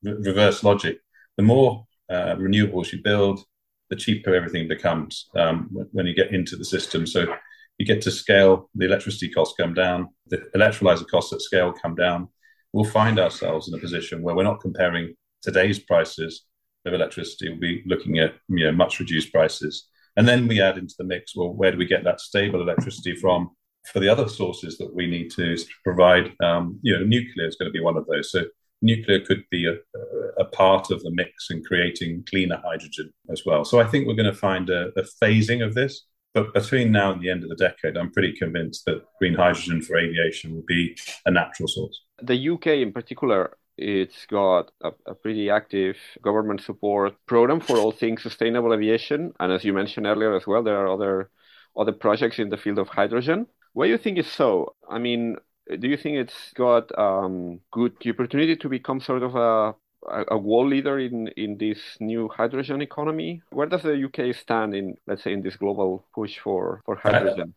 re- 0.04 0.14
reverse 0.20 0.64
logic. 0.64 1.00
The 1.38 1.44
more 1.44 1.86
uh, 2.10 2.36
renewables 2.36 2.92
you 2.92 3.02
build, 3.02 3.44
the 3.90 3.96
cheaper 3.96 4.34
everything 4.34 4.68
becomes 4.68 5.30
um, 5.36 5.70
when 5.92 6.06
you 6.06 6.14
get 6.14 6.34
into 6.34 6.56
the 6.56 6.66
system. 6.66 7.08
So 7.08 7.34
you 7.78 7.86
get 7.86 8.02
to 8.04 8.12
scale, 8.12 8.70
the 8.76 8.86
electricity 8.86 9.30
costs 9.30 9.56
come 9.60 9.74
down, 9.74 10.10
the 10.28 10.38
electrolyzer 10.56 11.08
costs 11.08 11.34
at 11.34 11.42
scale 11.42 11.74
come 11.74 11.96
down. 11.96 12.30
We'll 12.74 12.86
find 12.86 13.20
ourselves 13.20 13.68
in 13.68 13.74
a 13.74 13.82
position 13.82 14.22
where 14.22 14.36
we're 14.36 14.44
not 14.44 14.62
comparing 14.62 15.16
today's 15.42 15.80
prices 15.80 16.44
of 16.86 16.94
electricity. 16.94 17.50
We'll 17.50 17.60
be 17.60 17.84
looking 17.86 18.20
at 18.20 18.36
you 18.50 18.66
know 18.66 18.72
much 18.72 19.00
reduced 19.00 19.32
prices, 19.32 19.88
and 20.16 20.28
then 20.28 20.48
we 20.48 20.62
add 20.62 20.78
into 20.78 20.96
the 20.98 21.06
mix. 21.06 21.36
Well, 21.36 21.54
where 21.54 21.72
do 21.72 21.78
we 21.78 21.86
get 21.86 22.04
that 22.04 22.20
stable 22.20 22.62
electricity 22.62 23.16
from? 23.16 23.52
For 23.94 24.00
the 24.02 24.10
other 24.10 24.28
sources 24.28 24.78
that 24.80 24.94
we 24.94 25.08
need 25.08 25.32
to 25.32 25.56
provide, 25.86 26.34
um, 26.44 26.78
you 26.82 26.94
know, 26.94 27.06
nuclear 27.06 27.48
is 27.48 27.56
going 27.56 27.70
to 27.70 27.74
be 27.74 27.80
one 27.80 27.96
of 27.96 28.06
those. 28.06 28.32
So 28.32 28.44
nuclear 28.82 29.20
could 29.20 29.44
be 29.50 29.66
a, 29.68 29.76
a, 30.40 30.46
part 30.46 30.92
of 30.92 31.02
the 31.04 31.12
mix 31.12 31.50
in 31.50 31.64
creating 31.64 32.24
cleaner 32.30 32.62
hydrogen 32.64 33.12
as 33.32 33.44
well. 33.46 33.66
So 33.66 33.80
I 33.80 33.86
think 33.86 34.08
we're 34.08 34.16
going 34.16 34.32
to 34.32 34.34
find 34.34 34.70
a, 34.70 34.90
a, 34.98 35.04
phasing 35.22 35.66
of 35.66 35.74
this. 35.74 36.06
But 36.34 36.54
between 36.54 36.92
now 36.92 37.14
and 37.14 37.22
the 37.22 37.32
end 37.32 37.44
of 37.44 37.50
the 37.50 37.56
decade, 37.56 37.98
I'm 37.98 38.12
pretty 38.12 38.34
convinced 38.34 38.86
that 38.86 39.02
green 39.18 39.34
hydrogen 39.34 39.82
for 39.82 39.98
aviation 39.98 40.54
will 40.54 40.66
be 40.68 40.96
a 41.26 41.32
natural 41.32 41.68
source. 41.68 42.04
The 42.22 42.50
UK, 42.50 42.68
in 42.68 42.92
particular, 42.92 43.58
it's 43.78 44.26
got 44.28 44.72
a, 44.84 44.92
a, 45.06 45.16
pretty 45.16 45.50
active 45.50 45.98
government 46.22 46.62
support 46.62 47.14
program 47.26 47.60
for 47.60 47.78
all 47.78 47.92
things 47.92 48.22
sustainable 48.22 48.74
aviation. 48.74 49.34
And 49.40 49.52
as 49.52 49.64
you 49.64 49.74
mentioned 49.74 50.06
earlier 50.06 50.36
as 50.36 50.46
well, 50.46 50.64
there 50.64 50.78
are 50.78 50.88
other 50.88 51.30
other 51.76 51.92
projects 51.92 52.40
in 52.40 52.50
the 52.50 52.58
field 52.58 52.80
of 52.80 52.88
hydrogen. 52.88 53.48
Why 53.74 53.86
do 53.86 53.92
you 53.92 53.98
think 53.98 54.18
it's 54.18 54.32
so? 54.32 54.76
I 54.90 54.98
mean, 54.98 55.38
do 55.80 55.88
you 55.88 55.98
think 55.98 56.18
it's 56.18 56.54
got 56.54 56.98
um, 56.98 57.60
good 57.72 57.94
opportunity 58.08 58.56
to 58.56 58.70
become 58.70 59.00
sort 59.00 59.24
of 59.24 59.36
a 59.36 59.76
a 60.30 60.38
world 60.38 60.70
leader 60.70 61.00
in, 61.00 61.28
in 61.30 61.58
this 61.58 61.80
new 62.00 62.30
hydrogen 62.30 62.82
economy? 62.82 63.42
Where 63.50 63.68
does 63.68 63.84
the 63.84 64.06
UK 64.06 64.36
stand 64.36 64.76
in, 64.76 64.96
let's 65.06 65.24
say, 65.24 65.34
in 65.34 65.42
this 65.42 65.56
global 65.56 66.06
push 66.14 66.38
for, 66.38 66.82
for 66.86 66.96
hydrogen? 66.96 67.54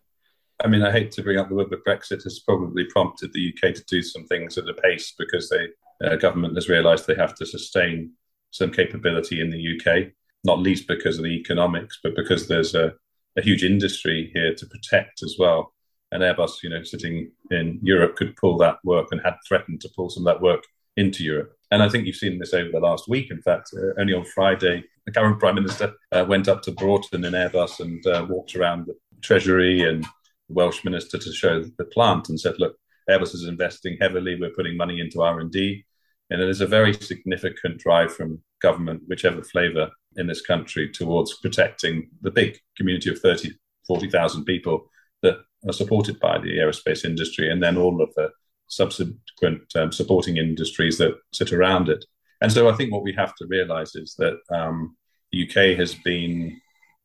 I 0.62 0.68
mean, 0.68 0.82
I 0.82 0.90
hate 0.90 1.12
to 1.12 1.22
bring 1.22 1.38
up 1.38 1.48
the 1.48 1.54
word, 1.54 1.70
but 1.70 1.84
Brexit 1.84 2.22
has 2.24 2.40
probably 2.40 2.84
prompted 2.84 3.32
the 3.32 3.52
UK 3.52 3.74
to 3.74 3.84
do 3.84 4.02
some 4.02 4.26
things 4.26 4.58
at 4.58 4.68
a 4.68 4.74
pace 4.74 5.14
because 5.18 5.48
the 5.48 5.68
uh, 6.04 6.16
government 6.16 6.54
has 6.56 6.68
realised 6.68 7.06
they 7.06 7.14
have 7.14 7.34
to 7.36 7.46
sustain 7.46 8.12
some 8.50 8.70
capability 8.70 9.40
in 9.40 9.50
the 9.50 9.76
UK, 9.76 10.12
not 10.44 10.58
least 10.58 10.86
because 10.86 11.18
of 11.18 11.24
the 11.24 11.30
economics, 11.30 11.98
but 12.02 12.16
because 12.16 12.48
there's 12.48 12.74
a, 12.74 12.92
a 13.36 13.42
huge 13.42 13.64
industry 13.64 14.30
here 14.34 14.54
to 14.54 14.66
protect 14.66 15.22
as 15.22 15.36
well 15.38 15.72
and 16.12 16.22
Airbus, 16.22 16.62
you 16.62 16.70
know, 16.70 16.82
sitting 16.82 17.30
in 17.50 17.78
Europe 17.82 18.16
could 18.16 18.36
pull 18.36 18.56
that 18.58 18.78
work 18.84 19.08
and 19.10 19.20
had 19.24 19.36
threatened 19.46 19.80
to 19.82 19.90
pull 19.94 20.10
some 20.10 20.26
of 20.26 20.34
that 20.34 20.42
work 20.42 20.64
into 20.96 21.22
Europe. 21.24 21.56
And 21.70 21.82
I 21.82 21.88
think 21.88 22.06
you've 22.06 22.16
seen 22.16 22.38
this 22.38 22.52
over 22.52 22.70
the 22.70 22.80
last 22.80 23.08
week. 23.08 23.30
In 23.30 23.40
fact, 23.40 23.70
uh, 23.76 24.00
only 24.00 24.12
on 24.12 24.24
Friday, 24.24 24.84
the 25.06 25.12
current 25.12 25.38
Prime 25.38 25.54
Minister 25.54 25.94
uh, 26.12 26.24
went 26.28 26.48
up 26.48 26.62
to 26.62 26.72
Broughton 26.72 27.24
in 27.24 27.32
Airbus 27.32 27.80
and 27.80 28.04
uh, 28.06 28.26
walked 28.28 28.56
around 28.56 28.86
the 28.86 28.96
Treasury 29.22 29.88
and 29.88 30.04
the 30.04 30.54
Welsh 30.54 30.84
Minister 30.84 31.18
to 31.18 31.32
show 31.32 31.62
the 31.62 31.84
plant 31.84 32.28
and 32.28 32.40
said, 32.40 32.58
look, 32.58 32.76
Airbus 33.08 33.34
is 33.34 33.46
investing 33.46 33.96
heavily. 34.00 34.38
We're 34.38 34.50
putting 34.50 34.76
money 34.76 35.00
into 35.00 35.22
R&D. 35.22 35.84
And 36.30 36.40
it 36.40 36.48
is 36.48 36.60
a 36.60 36.66
very 36.66 36.92
significant 36.92 37.78
drive 37.78 38.14
from 38.14 38.42
government, 38.60 39.02
whichever 39.06 39.42
flavour 39.42 39.90
in 40.16 40.26
this 40.26 40.40
country, 40.40 40.90
towards 40.90 41.38
protecting 41.38 42.08
the 42.20 42.30
big 42.30 42.58
community 42.76 43.10
of 43.10 43.18
30, 43.20 43.52
40,000 43.86 44.44
people 44.44 44.90
that 45.22 45.38
are 45.66 45.72
supported 45.72 46.18
by 46.20 46.38
the 46.38 46.58
aerospace 46.58 47.04
industry, 47.04 47.50
and 47.50 47.62
then 47.62 47.76
all 47.76 48.02
of 48.02 48.12
the 48.14 48.30
subsequent 48.68 49.62
um, 49.74 49.92
supporting 49.92 50.36
industries 50.36 50.96
that 50.98 51.18
sit 51.32 51.52
around 51.52 51.88
it. 51.88 52.04
And 52.40 52.50
so 52.50 52.70
I 52.70 52.74
think 52.74 52.92
what 52.92 53.02
we 53.02 53.12
have 53.14 53.34
to 53.36 53.46
realize 53.46 53.94
is 53.94 54.14
that 54.18 54.38
um, 54.50 54.96
the 55.32 55.46
UK 55.46 55.78
has 55.78 55.94
been 55.94 56.60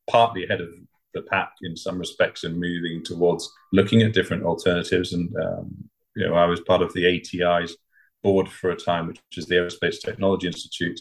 partly 0.10 0.46
ahead 0.46 0.62
of 0.62 0.70
the 1.14 1.24
pack 1.24 1.54
in 1.62 1.76
some 1.76 1.98
respects 1.98 2.44
and 2.44 2.60
moving 2.60 3.04
towards 3.04 3.52
looking 3.74 4.02
at 4.02 4.14
different 4.14 4.44
alternatives. 4.44 5.14
And, 5.14 5.36
um, 5.38 5.90
you 6.16 6.28
know, 6.28 6.36
I 6.36 6.46
was 6.46 6.62
part 6.62 6.82
of 6.82 6.94
the 6.94 7.06
ATI's 7.06 7.76
board 8.24 8.48
for 8.48 8.70
a 8.72 8.76
time, 8.76 9.08
which 9.08 9.20
is 9.36 9.46
the 9.48 9.56
Aerospace 9.56 10.00
Technology 10.00 10.48
Institute. 10.48 11.00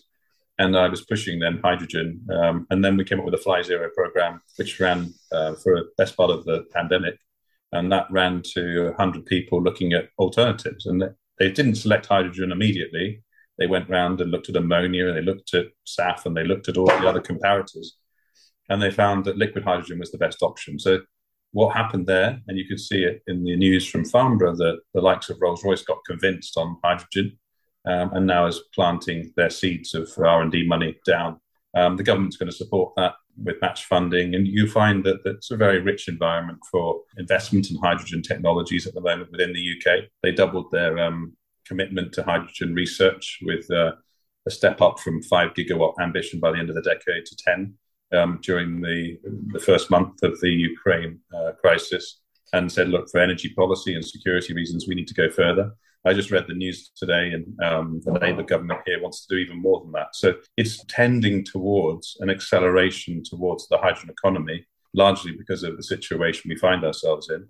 And 0.58 0.76
I 0.76 0.88
was 0.88 1.04
pushing 1.04 1.40
then 1.40 1.60
hydrogen. 1.62 2.24
Um, 2.32 2.66
and 2.70 2.84
then 2.84 2.96
we 2.96 3.04
came 3.04 3.18
up 3.18 3.24
with 3.24 3.34
a 3.34 3.38
Fly 3.38 3.62
Zero 3.62 3.90
program, 3.94 4.40
which 4.56 4.78
ran 4.80 5.12
uh, 5.32 5.54
for 5.54 5.76
the 5.76 5.88
best 5.98 6.16
part 6.16 6.30
of 6.30 6.44
the 6.44 6.64
pandemic 6.72 7.18
and 7.74 7.90
that 7.90 8.06
ran 8.10 8.40
to 8.54 8.86
100 8.90 9.26
people 9.26 9.60
looking 9.60 9.92
at 9.92 10.08
alternatives. 10.18 10.86
And 10.86 11.02
they 11.38 11.50
didn't 11.50 11.74
select 11.74 12.06
hydrogen 12.06 12.52
immediately. 12.52 13.22
They 13.58 13.66
went 13.66 13.90
round 13.90 14.20
and 14.20 14.30
looked 14.30 14.48
at 14.48 14.56
ammonia, 14.56 15.08
and 15.08 15.16
they 15.16 15.22
looked 15.22 15.54
at 15.54 15.66
SAF, 15.86 16.24
and 16.24 16.36
they 16.36 16.44
looked 16.44 16.68
at 16.68 16.76
all 16.76 16.86
the 16.86 17.08
other 17.08 17.20
comparators, 17.20 17.86
and 18.68 18.80
they 18.80 18.90
found 18.90 19.24
that 19.24 19.36
liquid 19.36 19.64
hydrogen 19.64 19.98
was 19.98 20.12
the 20.12 20.18
best 20.18 20.42
option. 20.42 20.78
So 20.78 21.00
what 21.50 21.76
happened 21.76 22.06
there, 22.06 22.40
and 22.46 22.56
you 22.56 22.66
could 22.66 22.80
see 22.80 23.02
it 23.02 23.22
in 23.26 23.44
the 23.44 23.56
news 23.56 23.86
from 23.88 24.04
Farnborough, 24.04 24.56
that 24.56 24.80
the 24.92 25.00
likes 25.00 25.28
of 25.28 25.38
Rolls 25.40 25.64
Royce 25.64 25.82
got 25.82 26.04
convinced 26.06 26.56
on 26.56 26.78
hydrogen, 26.82 27.38
um, 27.86 28.12
and 28.12 28.26
now 28.26 28.46
is 28.46 28.62
planting 28.72 29.32
their 29.36 29.50
seeds 29.50 29.94
of 29.94 30.10
R 30.16 30.42
and 30.42 30.52
D 30.52 30.64
money 30.66 30.96
down. 31.04 31.40
Um, 31.74 31.96
the 31.96 32.02
government's 32.02 32.36
going 32.36 32.50
to 32.50 32.56
support 32.56 32.92
that 32.96 33.14
with 33.42 33.60
match 33.60 33.86
funding. 33.86 34.34
And 34.34 34.46
you 34.46 34.68
find 34.68 35.02
that 35.04 35.20
it's 35.24 35.50
a 35.50 35.56
very 35.56 35.80
rich 35.80 36.08
environment 36.08 36.60
for 36.70 37.02
investment 37.18 37.70
in 37.70 37.76
hydrogen 37.78 38.22
technologies 38.22 38.86
at 38.86 38.94
the 38.94 39.00
moment 39.00 39.32
within 39.32 39.52
the 39.52 39.74
UK. 39.76 40.04
They 40.22 40.32
doubled 40.32 40.70
their 40.70 40.98
um, 40.98 41.36
commitment 41.66 42.12
to 42.12 42.22
hydrogen 42.22 42.74
research 42.74 43.40
with 43.42 43.68
uh, 43.70 43.92
a 44.46 44.50
step 44.50 44.80
up 44.80 45.00
from 45.00 45.22
five 45.22 45.54
gigawatt 45.54 45.94
ambition 46.00 46.38
by 46.38 46.52
the 46.52 46.58
end 46.58 46.68
of 46.68 46.76
the 46.76 46.82
decade 46.82 47.26
to 47.26 47.36
10 47.36 47.74
um, 48.12 48.38
during 48.42 48.80
the, 48.80 49.18
the 49.52 49.60
first 49.60 49.90
month 49.90 50.22
of 50.22 50.40
the 50.40 50.50
Ukraine 50.50 51.20
uh, 51.34 51.52
crisis 51.60 52.20
and 52.52 52.70
said, 52.70 52.88
look, 52.88 53.08
for 53.10 53.20
energy 53.20 53.52
policy 53.56 53.94
and 53.94 54.04
security 54.04 54.54
reasons, 54.54 54.86
we 54.86 54.94
need 54.94 55.08
to 55.08 55.14
go 55.14 55.28
further. 55.28 55.72
I 56.04 56.12
just 56.12 56.30
read 56.30 56.46
the 56.46 56.54
news 56.54 56.90
today, 56.96 57.32
and 57.32 57.60
um, 57.60 58.00
the 58.04 58.12
Labour 58.12 58.42
government 58.42 58.80
here 58.86 59.00
wants 59.00 59.26
to 59.26 59.34
do 59.34 59.40
even 59.40 59.60
more 59.60 59.80
than 59.80 59.92
that. 59.92 60.14
So 60.14 60.34
it's 60.56 60.84
tending 60.84 61.44
towards 61.44 62.16
an 62.20 62.28
acceleration 62.30 63.22
towards 63.24 63.68
the 63.68 63.78
hydrogen 63.78 64.10
economy, 64.10 64.66
largely 64.92 65.32
because 65.32 65.62
of 65.62 65.76
the 65.76 65.82
situation 65.82 66.48
we 66.48 66.56
find 66.56 66.84
ourselves 66.84 67.30
in. 67.30 67.48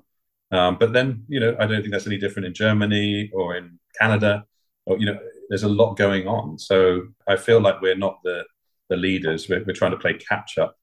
Um, 0.57 0.77
but 0.79 0.93
then, 0.93 1.25
you 1.29 1.41
know, 1.41 1.57
I 1.59 1.67
don't 1.67 1.81
think 1.81 1.93
that's 1.93 2.07
any 2.07 2.19
different 2.19 2.47
in 2.47 2.55
Germany 2.55 3.31
or 3.33 3.57
in 3.57 3.79
Canada. 4.01 4.45
Or 4.87 4.99
you 4.99 5.07
know, 5.07 5.19
there's 5.49 5.65
a 5.65 5.69
lot 5.69 5.97
going 5.97 6.29
on. 6.29 6.59
So 6.59 7.09
I 7.27 7.37
feel 7.37 7.61
like 7.61 7.81
we're 7.81 7.97
not 7.97 8.21
the 8.23 8.45
the 8.89 8.97
leaders. 8.97 9.49
We're, 9.49 9.65
we're 9.65 9.73
trying 9.73 9.93
to 9.93 9.97
play 9.97 10.15
catch 10.15 10.59
up. 10.59 10.77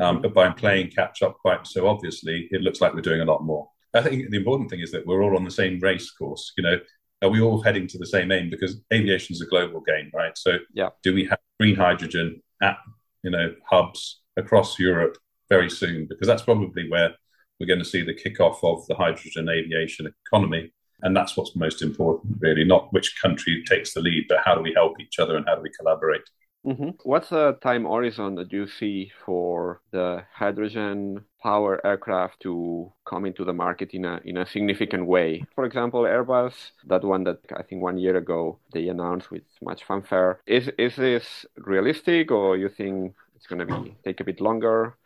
Um, 0.00 0.16
mm-hmm. 0.16 0.22
but 0.22 0.34
by 0.34 0.50
playing 0.50 0.90
catch 0.90 1.22
up 1.22 1.38
quite 1.38 1.66
so 1.66 1.86
obviously, 1.86 2.48
it 2.50 2.60
looks 2.60 2.80
like 2.80 2.92
we're 2.92 3.00
doing 3.00 3.20
a 3.20 3.24
lot 3.24 3.44
more. 3.44 3.68
I 3.94 4.02
think 4.02 4.30
the 4.30 4.36
important 4.36 4.68
thing 4.68 4.80
is 4.80 4.90
that 4.92 5.06
we're 5.06 5.22
all 5.22 5.36
on 5.36 5.44
the 5.44 5.50
same 5.50 5.78
race 5.80 6.10
course. 6.10 6.52
You 6.56 6.64
know, 6.64 6.78
are 7.22 7.30
we 7.30 7.40
all 7.40 7.62
heading 7.62 7.86
to 7.88 7.98
the 7.98 8.06
same 8.06 8.30
aim? 8.30 8.50
Because 8.50 8.80
aviation 8.92 9.34
is 9.34 9.40
a 9.40 9.46
global 9.46 9.80
game, 9.80 10.10
right? 10.12 10.36
So, 10.36 10.58
yeah. 10.72 10.90
do 11.02 11.14
we 11.14 11.24
have 11.26 11.38
green 11.58 11.76
hydrogen 11.76 12.42
at 12.62 12.76
you 13.22 13.30
know 13.30 13.54
hubs 13.68 14.20
across 14.36 14.78
Europe 14.78 15.16
very 15.48 15.70
soon? 15.70 16.06
Because 16.06 16.26
that's 16.26 16.42
probably 16.42 16.88
where 16.88 17.14
we're 17.58 17.66
going 17.66 17.78
to 17.78 17.84
see 17.84 18.02
the 18.02 18.14
kickoff 18.14 18.58
of 18.62 18.86
the 18.86 18.94
hydrogen 18.94 19.48
aviation 19.48 20.12
economy. 20.26 20.72
And 21.02 21.14
that's 21.14 21.36
what's 21.36 21.54
most 21.54 21.82
important, 21.82 22.36
really, 22.40 22.64
not 22.64 22.92
which 22.92 23.20
country 23.20 23.62
takes 23.66 23.92
the 23.92 24.00
lead, 24.00 24.26
but 24.28 24.38
how 24.44 24.54
do 24.54 24.62
we 24.62 24.72
help 24.74 24.98
each 24.98 25.18
other 25.18 25.36
and 25.36 25.46
how 25.46 25.54
do 25.54 25.62
we 25.62 25.70
collaborate? 25.78 26.22
Mm-hmm. 26.66 26.90
What's 27.04 27.28
the 27.28 27.56
time 27.62 27.84
horizon 27.84 28.34
that 28.34 28.52
you 28.52 28.66
see 28.66 29.12
for 29.24 29.80
the 29.92 30.24
hydrogen 30.34 31.24
power 31.40 31.80
aircraft 31.86 32.40
to 32.40 32.92
come 33.08 33.24
into 33.24 33.44
the 33.44 33.52
market 33.52 33.90
in 33.94 34.04
a 34.04 34.20
in 34.24 34.36
a 34.38 34.46
significant 34.46 35.06
way? 35.06 35.44
For 35.54 35.64
example, 35.64 36.02
Airbus, 36.02 36.54
that 36.86 37.04
one 37.04 37.22
that 37.24 37.38
I 37.56 37.62
think 37.62 37.82
one 37.82 37.98
year 37.98 38.16
ago 38.16 38.58
they 38.72 38.88
announced 38.88 39.30
with 39.30 39.44
much 39.62 39.84
fanfare. 39.84 40.40
Is 40.46 40.68
is 40.76 40.96
this 40.96 41.46
realistic, 41.56 42.32
or 42.32 42.56
you 42.56 42.68
think 42.68 43.14
it's 43.36 43.46
going 43.46 43.60
to 43.60 43.66
be 43.66 43.94
take 44.04 44.20
a 44.20 44.24
bit 44.24 44.40
longer? 44.40 44.96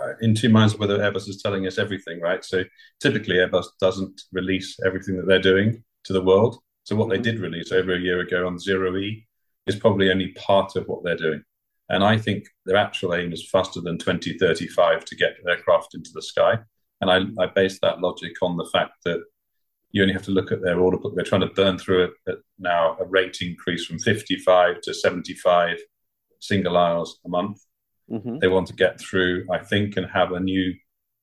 Uh, 0.00 0.12
in 0.20 0.34
two 0.34 0.50
minds 0.50 0.78
whether 0.78 0.98
Airbus 0.98 1.28
is 1.28 1.42
telling 1.42 1.66
us 1.66 1.78
everything, 1.78 2.20
right? 2.20 2.44
So 2.44 2.62
typically 3.00 3.36
Airbus 3.36 3.66
doesn't 3.80 4.22
release 4.30 4.78
everything 4.86 5.16
that 5.16 5.26
they're 5.26 5.40
doing 5.40 5.82
to 6.04 6.12
the 6.12 6.22
world. 6.22 6.58
So 6.84 6.94
what 6.94 7.08
they 7.08 7.16
mm-hmm. 7.16 7.22
did 7.22 7.40
release 7.40 7.72
over 7.72 7.94
a 7.94 7.98
year 7.98 8.20
ago 8.20 8.46
on 8.46 8.60
Zero 8.60 8.96
E 8.96 9.26
is 9.66 9.76
probably 9.76 10.10
only 10.10 10.28
part 10.32 10.76
of 10.76 10.86
what 10.86 11.02
they're 11.04 11.16
doing. 11.16 11.42
And 11.88 12.02
I 12.02 12.18
think 12.18 12.48
their 12.64 12.76
actual 12.76 13.14
aim 13.14 13.32
is 13.32 13.48
faster 13.48 13.80
than 13.80 13.98
2035 13.98 15.04
to 15.04 15.16
get 15.16 15.36
aircraft 15.48 15.94
into 15.94 16.10
the 16.12 16.22
sky. 16.22 16.58
And 17.00 17.10
I, 17.10 17.42
I 17.42 17.46
base 17.46 17.78
that 17.80 18.00
logic 18.00 18.32
on 18.42 18.56
the 18.56 18.68
fact 18.72 18.92
that 19.04 19.22
you 19.92 20.02
only 20.02 20.14
have 20.14 20.24
to 20.24 20.32
look 20.32 20.50
at 20.50 20.62
their 20.62 20.80
order 20.80 20.96
book. 20.96 21.14
They're 21.14 21.24
trying 21.24 21.42
to 21.42 21.54
burn 21.54 21.78
through 21.78 22.04
it 22.04 22.10
at 22.28 22.38
now 22.58 22.96
a 22.98 23.04
rate 23.04 23.38
increase 23.40 23.86
from 23.86 23.98
55 23.98 24.80
to 24.82 24.94
75 24.94 25.78
single 26.40 26.76
aisles 26.76 27.20
a 27.24 27.28
month. 27.28 27.60
Mm-hmm. 28.10 28.38
They 28.38 28.48
want 28.48 28.66
to 28.68 28.74
get 28.74 29.00
through, 29.00 29.46
I 29.50 29.58
think, 29.58 29.96
and 29.96 30.06
have 30.10 30.32
a 30.32 30.40
new 30.40 30.74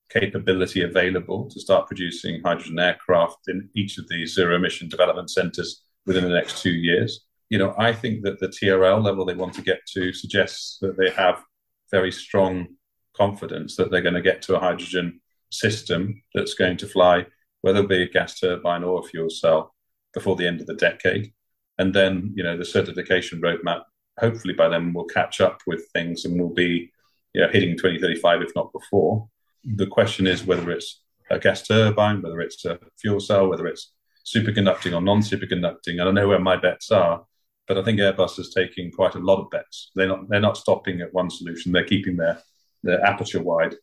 capability 0.10 0.84
available 0.84 1.50
to 1.50 1.60
start 1.60 1.88
producing 1.88 2.42
hydrogen 2.44 2.80
aircraft 2.80 3.48
in 3.48 3.70
each 3.76 3.98
of 3.98 4.08
these 4.08 4.34
zero 4.34 4.56
emission 4.56 4.88
development 4.88 5.30
centers 5.30 5.84
within 6.06 6.24
the 6.24 6.30
next 6.30 6.62
two 6.62 6.72
years 6.72 7.26
you 7.50 7.58
know, 7.58 7.74
I 7.78 7.94
think 7.94 8.24
that 8.24 8.40
the 8.40 8.48
TRL 8.48 9.04
level 9.04 9.26
they 9.26 9.36
want 9.36 9.54
to 9.56 9.62
get 9.62 9.86
to 9.94 10.14
suggests 10.14 10.78
that 10.82 10.98
they 10.98 11.10
have 11.12 11.44
very 11.92 12.12
strong 12.12 12.68
confidence 13.16 13.76
that 13.76 13.92
they're 13.92 14.02
going 14.02 14.16
to 14.16 14.22
get 14.22 14.42
to 14.44 14.56
a 14.56 14.60
hydrogen 14.60 15.22
system 15.52 16.22
that's 16.34 16.56
going 16.56 16.78
to 16.78 16.88
fly, 16.88 17.26
whether 17.62 17.82
it 17.82 17.90
be 17.90 18.02
a 18.02 18.10
gas 18.10 18.40
turbine 18.40 18.84
or 18.84 19.00
a 19.00 19.04
fuel 19.04 19.30
cell, 19.30 19.74
before 20.14 20.36
the 20.36 20.48
end 20.48 20.62
of 20.62 20.68
the 20.68 20.74
decade. 20.76 21.32
And 21.78 21.94
then, 21.94 22.34
you 22.36 22.44
know, 22.44 22.58
the 22.58 22.66
certification 22.66 23.42
roadmap, 23.42 23.84
hopefully 24.20 24.54
by 24.54 24.70
then, 24.70 24.94
will 24.94 25.06
catch 25.06 25.42
up 25.42 25.62
with 25.68 25.88
things 25.94 26.26
and 26.26 26.40
will 26.40 26.54
be 26.54 26.92
you 27.34 27.42
know, 27.42 27.50
hitting 27.52 27.76
2035, 27.76 28.42
if 28.42 28.56
not 28.56 28.72
before. 28.72 29.28
The 29.64 29.88
question 29.88 30.28
is 30.28 30.46
whether 30.46 30.70
it's 30.72 31.02
a 31.30 31.40
gas 31.40 31.68
turbine, 31.68 32.22
whether 32.22 32.42
it's 32.42 32.66
a 32.66 32.80
fuel 33.00 33.20
cell, 33.20 33.48
whether 33.48 33.68
it's 33.68 33.94
superconducting 34.26 34.96
or 34.96 35.02
non 35.02 35.22
superconducting. 35.22 36.00
And 36.00 36.04
I 36.04 36.12
know 36.12 36.28
where 36.28 36.40
my 36.40 36.58
bets 36.58 36.92
are 36.92 37.26
but 37.68 37.78
I 37.78 37.84
think 37.84 38.00
Airbus 38.00 38.40
is 38.40 38.54
taking 38.54 38.92
quite 38.92 39.16
a 39.16 39.20
lot 39.20 39.40
of 39.42 39.50
bets. 39.50 39.92
They're 39.96 40.08
not 40.08 40.30
they're 40.30 40.40
not 40.40 40.58
stopping 40.58 41.02
at 41.02 41.14
one 41.14 41.30
solution. 41.30 41.72
They're 41.72 41.84
keeping 41.84 42.18
their 42.18 42.42
their 42.84 43.04
aperture 43.06 43.42
wide. 43.42 43.76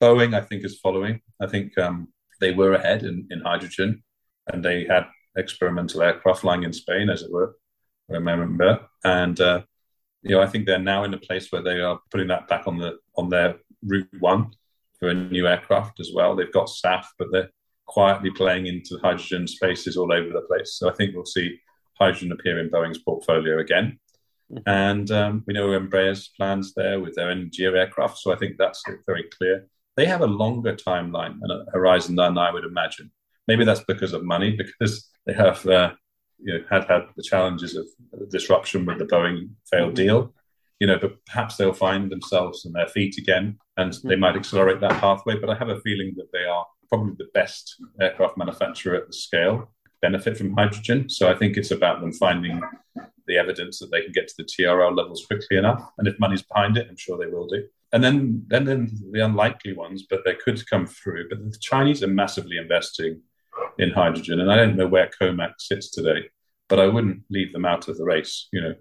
Boeing, 0.00 0.34
I 0.34 0.40
think, 0.40 0.64
is 0.64 0.78
following. 0.80 1.20
I 1.40 1.46
think 1.46 1.76
um, 1.78 2.08
they 2.40 2.52
were 2.52 2.74
ahead 2.74 3.02
in, 3.02 3.26
in 3.30 3.40
hydrogen, 3.40 4.02
and 4.52 4.64
they 4.64 4.84
had 4.84 5.06
experimental 5.36 6.02
aircraft 6.02 6.40
flying 6.40 6.64
in 6.64 6.72
Spain, 6.72 7.10
as 7.10 7.22
it 7.22 7.32
were. 7.32 7.56
I 8.10 8.14
remember, 8.14 8.80
and 9.04 9.38
uh, 9.40 9.62
you 10.22 10.30
know, 10.30 10.42
I 10.42 10.46
think 10.46 10.66
they're 10.66 10.78
now 10.78 11.04
in 11.04 11.14
a 11.14 11.18
place 11.18 11.50
where 11.50 11.62
they 11.62 11.80
are 11.80 12.00
putting 12.10 12.28
that 12.28 12.48
back 12.48 12.66
on 12.66 12.78
the 12.78 12.98
on 13.16 13.28
their 13.28 13.56
route 13.84 14.08
one 14.18 14.50
for 14.98 15.08
a 15.08 15.14
new 15.14 15.46
aircraft 15.46 16.00
as 16.00 16.10
well. 16.14 16.34
They've 16.34 16.52
got 16.52 16.68
SAF, 16.68 17.04
but 17.18 17.28
they're 17.30 17.50
quietly 17.86 18.30
playing 18.30 18.66
into 18.66 18.98
hydrogen 19.02 19.46
spaces 19.46 19.96
all 19.96 20.12
over 20.12 20.28
the 20.28 20.42
place. 20.42 20.74
So 20.74 20.90
I 20.90 20.94
think 20.94 21.14
we'll 21.14 21.24
see 21.24 21.58
hydrogen 21.98 22.32
appear 22.32 22.58
in 22.58 22.70
Boeing's 22.70 22.98
portfolio 22.98 23.58
again. 23.58 23.98
Mm-hmm. 24.52 24.68
And 24.68 25.10
um, 25.10 25.44
we 25.46 25.54
know 25.54 25.68
Embraer's 25.68 26.28
plans 26.36 26.72
there 26.74 27.00
with 27.00 27.14
their 27.14 27.34
NGO 27.34 27.76
aircraft. 27.76 28.18
So 28.18 28.32
I 28.32 28.36
think 28.36 28.56
that's 28.56 28.82
very 29.06 29.24
clear. 29.36 29.66
They 29.96 30.06
have 30.06 30.20
a 30.20 30.26
longer 30.26 30.74
timeline 30.74 31.38
and 31.42 31.50
a 31.50 31.64
horizon 31.72 32.16
than 32.16 32.38
I 32.38 32.52
would 32.52 32.64
imagine. 32.64 33.10
Maybe 33.46 33.64
that's 33.64 33.84
because 33.84 34.12
of 34.12 34.24
money, 34.24 34.56
because 34.56 35.08
they 35.26 35.34
have 35.34 35.64
uh, 35.66 35.92
you 36.38 36.54
know, 36.54 36.64
had 36.70 36.84
had 36.84 37.02
the 37.16 37.22
challenges 37.22 37.76
of 37.76 37.86
disruption 38.30 38.86
with 38.86 38.98
the 38.98 39.06
Boeing 39.06 39.50
failed 39.70 39.94
mm-hmm. 39.94 40.06
deal. 40.06 40.34
You 40.80 40.86
know, 40.86 40.98
but 40.98 41.24
perhaps 41.26 41.56
they'll 41.56 41.72
find 41.72 42.08
themselves 42.08 42.64
on 42.64 42.72
their 42.72 42.86
feet 42.86 43.18
again, 43.18 43.58
and 43.76 43.90
mm-hmm. 43.92 44.08
they 44.08 44.16
might 44.16 44.36
accelerate 44.36 44.80
that 44.80 45.00
pathway. 45.00 45.36
But 45.38 45.50
I 45.50 45.56
have 45.56 45.68
a 45.68 45.80
feeling 45.80 46.14
that 46.16 46.30
they 46.32 46.44
are 46.44 46.64
probably 46.88 47.14
the 47.18 47.28
best 47.34 47.76
aircraft 48.00 48.38
manufacturer 48.38 48.94
at 48.94 49.08
the 49.08 49.12
scale 49.12 49.72
benefit 50.00 50.36
from 50.36 50.54
hydrogen. 50.54 51.08
So 51.08 51.30
I 51.30 51.34
think 51.34 51.56
it's 51.56 51.70
about 51.70 52.00
them 52.00 52.12
finding 52.12 52.60
the 53.26 53.36
evidence 53.36 53.78
that 53.78 53.90
they 53.90 54.02
can 54.02 54.12
get 54.12 54.28
to 54.28 54.34
the 54.38 54.44
TRL 54.44 54.96
levels 54.96 55.26
quickly 55.26 55.56
enough. 55.56 55.82
And 55.98 56.08
if 56.08 56.18
money's 56.18 56.42
behind 56.42 56.76
it, 56.76 56.86
I'm 56.88 56.96
sure 56.96 57.18
they 57.18 57.30
will 57.30 57.46
do. 57.46 57.64
And 57.92 58.02
then, 58.04 58.44
then, 58.48 58.64
then 58.64 58.90
the 59.12 59.24
unlikely 59.24 59.74
ones, 59.74 60.06
but 60.08 60.20
they 60.24 60.34
could 60.34 60.68
come 60.68 60.86
through. 60.86 61.28
But 61.28 61.38
the 61.50 61.58
Chinese 61.58 62.02
are 62.02 62.08
massively 62.08 62.58
investing 62.58 63.22
in 63.78 63.90
hydrogen, 63.90 64.40
and 64.40 64.50
I 64.50 64.56
don't 64.56 64.76
know 64.76 64.86
where 64.86 65.10
COMAC 65.20 65.54
sits 65.58 65.90
today, 65.90 66.28
but 66.68 66.80
I 66.80 66.86
wouldn't 66.86 67.22
leave 67.30 67.52
them 67.52 67.64
out 67.64 67.88
of 67.88 67.96
the 67.96 68.04
race. 68.04 68.48
You 68.52 68.60
know, 68.60 68.74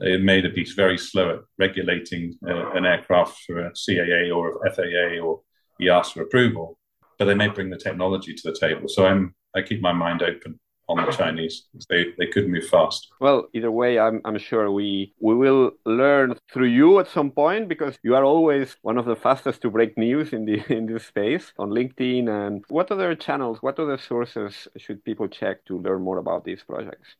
they 0.00 0.16
may 0.18 0.40
be 0.42 0.64
very 0.64 0.98
slow 0.98 1.30
at 1.30 1.40
regulating 1.58 2.38
uh, 2.46 2.70
an 2.72 2.84
aircraft 2.84 3.38
for 3.46 3.58
a 3.60 3.72
CAA 3.72 4.34
or 4.34 4.60
FAA 4.74 5.24
or 5.24 5.40
EASA 5.80 6.20
approval, 6.20 6.78
but 7.18 7.24
they 7.24 7.34
may 7.34 7.48
bring 7.48 7.70
the 7.70 7.78
technology 7.78 8.34
to 8.34 8.50
the 8.50 8.58
table. 8.58 8.88
So 8.88 9.06
I'm 9.06 9.34
I 9.56 9.62
keep 9.62 9.80
my 9.80 9.92
mind 9.92 10.22
open 10.22 10.60
on 10.88 11.04
the 11.04 11.10
Chinese. 11.10 11.64
They 11.88 12.06
they 12.18 12.26
could 12.26 12.48
move 12.48 12.68
fast. 12.68 13.08
Well, 13.20 13.48
either 13.52 13.70
way, 13.70 13.98
I'm 13.98 14.20
I'm 14.24 14.38
sure 14.38 14.70
we 14.70 15.14
we 15.20 15.34
will 15.34 15.72
learn 15.84 16.34
through 16.52 16.68
you 16.68 17.00
at 17.00 17.08
some 17.08 17.30
point 17.30 17.68
because 17.68 17.98
you 18.02 18.14
are 18.14 18.24
always 18.24 18.76
one 18.82 18.98
of 18.98 19.06
the 19.06 19.16
fastest 19.16 19.62
to 19.62 19.70
break 19.70 19.98
news 19.98 20.32
in 20.32 20.44
the 20.44 20.62
in 20.72 20.86
this 20.86 21.06
space 21.06 21.52
on 21.58 21.70
LinkedIn. 21.70 22.28
And 22.28 22.64
what 22.68 22.90
other 22.90 23.14
channels, 23.14 23.58
what 23.62 23.78
other 23.78 23.98
sources 23.98 24.68
should 24.76 25.04
people 25.04 25.28
check 25.28 25.64
to 25.66 25.78
learn 25.78 26.02
more 26.02 26.18
about 26.18 26.44
these 26.44 26.62
projects? 26.62 27.16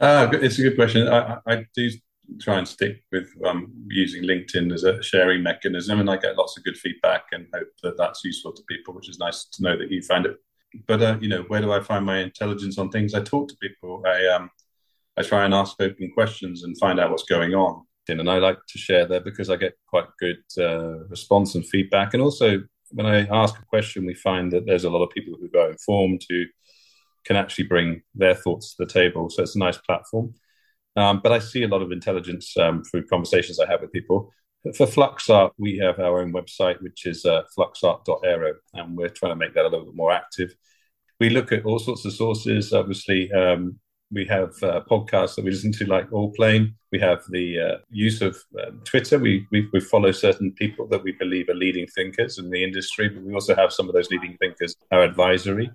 Uh, 0.00 0.28
it's 0.32 0.58
a 0.58 0.62
good 0.62 0.76
question. 0.76 1.08
I, 1.08 1.38
I 1.46 1.66
do 1.76 1.90
try 2.40 2.58
and 2.58 2.66
stick 2.66 3.04
with 3.12 3.28
um, 3.44 3.72
using 3.88 4.22
LinkedIn 4.24 4.72
as 4.72 4.84
a 4.84 5.02
sharing 5.02 5.42
mechanism, 5.42 6.00
and 6.00 6.08
I 6.08 6.16
get 6.16 6.36
lots 6.36 6.56
of 6.56 6.64
good 6.64 6.78
feedback 6.78 7.24
and 7.32 7.46
hope 7.52 7.68
that 7.82 7.98
that's 7.98 8.24
useful 8.24 8.52
to 8.52 8.62
people, 8.68 8.94
which 8.94 9.10
is 9.10 9.18
nice 9.18 9.44
to 9.44 9.62
know 9.62 9.76
that 9.76 9.90
you 9.90 10.00
find 10.02 10.24
it 10.24 10.36
but 10.86 11.02
uh, 11.02 11.18
you 11.20 11.28
know, 11.28 11.42
where 11.48 11.60
do 11.60 11.72
I 11.72 11.80
find 11.80 12.04
my 12.04 12.18
intelligence 12.20 12.78
on 12.78 12.90
things? 12.90 13.14
I 13.14 13.22
talk 13.22 13.48
to 13.48 13.56
people. 13.56 14.02
I 14.06 14.26
um, 14.26 14.50
I 15.16 15.22
try 15.22 15.44
and 15.44 15.54
ask 15.54 15.76
open 15.80 16.10
questions 16.12 16.64
and 16.64 16.78
find 16.78 16.98
out 16.98 17.10
what's 17.10 17.24
going 17.24 17.54
on. 17.54 17.84
And 18.08 18.28
I 18.28 18.38
like 18.38 18.58
to 18.68 18.78
share 18.78 19.06
there 19.06 19.20
because 19.20 19.48
I 19.48 19.56
get 19.56 19.74
quite 19.86 20.06
good 20.18 20.42
uh, 20.58 21.04
response 21.08 21.54
and 21.54 21.66
feedback. 21.66 22.14
And 22.14 22.22
also, 22.22 22.62
when 22.90 23.06
I 23.06 23.26
ask 23.30 23.58
a 23.58 23.64
question, 23.66 24.06
we 24.06 24.14
find 24.14 24.50
that 24.52 24.66
there's 24.66 24.84
a 24.84 24.90
lot 24.90 25.04
of 25.04 25.10
people 25.10 25.34
who 25.40 25.48
go 25.48 25.70
informed 25.70 26.22
who 26.28 26.44
can 27.24 27.36
actually 27.36 27.64
bring 27.64 28.02
their 28.14 28.34
thoughts 28.34 28.74
to 28.74 28.84
the 28.84 28.92
table. 28.92 29.30
So 29.30 29.42
it's 29.42 29.54
a 29.54 29.60
nice 29.60 29.78
platform. 29.78 30.34
Um, 30.96 31.20
but 31.22 31.32
I 31.32 31.38
see 31.38 31.62
a 31.62 31.68
lot 31.68 31.82
of 31.82 31.92
intelligence 31.92 32.56
um, 32.56 32.82
through 32.82 33.06
conversations 33.06 33.60
I 33.60 33.70
have 33.70 33.80
with 33.80 33.92
people. 33.92 34.32
For 34.62 34.86
Fluxart, 34.86 35.50
we 35.58 35.78
have 35.78 35.98
our 35.98 36.20
own 36.20 36.32
website, 36.32 36.80
which 36.82 37.04
is 37.04 37.24
uh, 37.24 37.42
fluxart.aero, 37.56 38.54
and 38.74 38.96
we're 38.96 39.08
trying 39.08 39.32
to 39.32 39.36
make 39.36 39.54
that 39.54 39.64
a 39.64 39.68
little 39.68 39.86
bit 39.86 39.96
more 39.96 40.12
active. 40.12 40.54
We 41.18 41.30
look 41.30 41.50
at 41.50 41.64
all 41.64 41.80
sorts 41.80 42.04
of 42.04 42.12
sources. 42.12 42.72
Obviously, 42.72 43.30
um, 43.32 43.80
we 44.12 44.24
have 44.26 44.50
uh, 44.62 44.82
podcasts 44.88 45.34
that 45.34 45.44
we 45.44 45.50
listen 45.50 45.72
to, 45.72 45.86
like 45.86 46.08
Allplane. 46.10 46.74
We 46.92 47.00
have 47.00 47.24
the 47.30 47.60
uh, 47.60 47.76
use 47.90 48.22
of 48.22 48.36
um, 48.64 48.80
Twitter. 48.84 49.18
We, 49.18 49.48
we, 49.50 49.68
we 49.72 49.80
follow 49.80 50.12
certain 50.12 50.52
people 50.52 50.86
that 50.88 51.02
we 51.02 51.12
believe 51.12 51.48
are 51.48 51.54
leading 51.54 51.88
thinkers 51.88 52.38
in 52.38 52.48
the 52.48 52.62
industry, 52.62 53.08
but 53.08 53.24
we 53.24 53.34
also 53.34 53.56
have 53.56 53.72
some 53.72 53.88
of 53.88 53.94
those 53.94 54.10
leading 54.10 54.36
thinkers 54.36 54.76
our 54.92 55.02
advisory. 55.02 55.72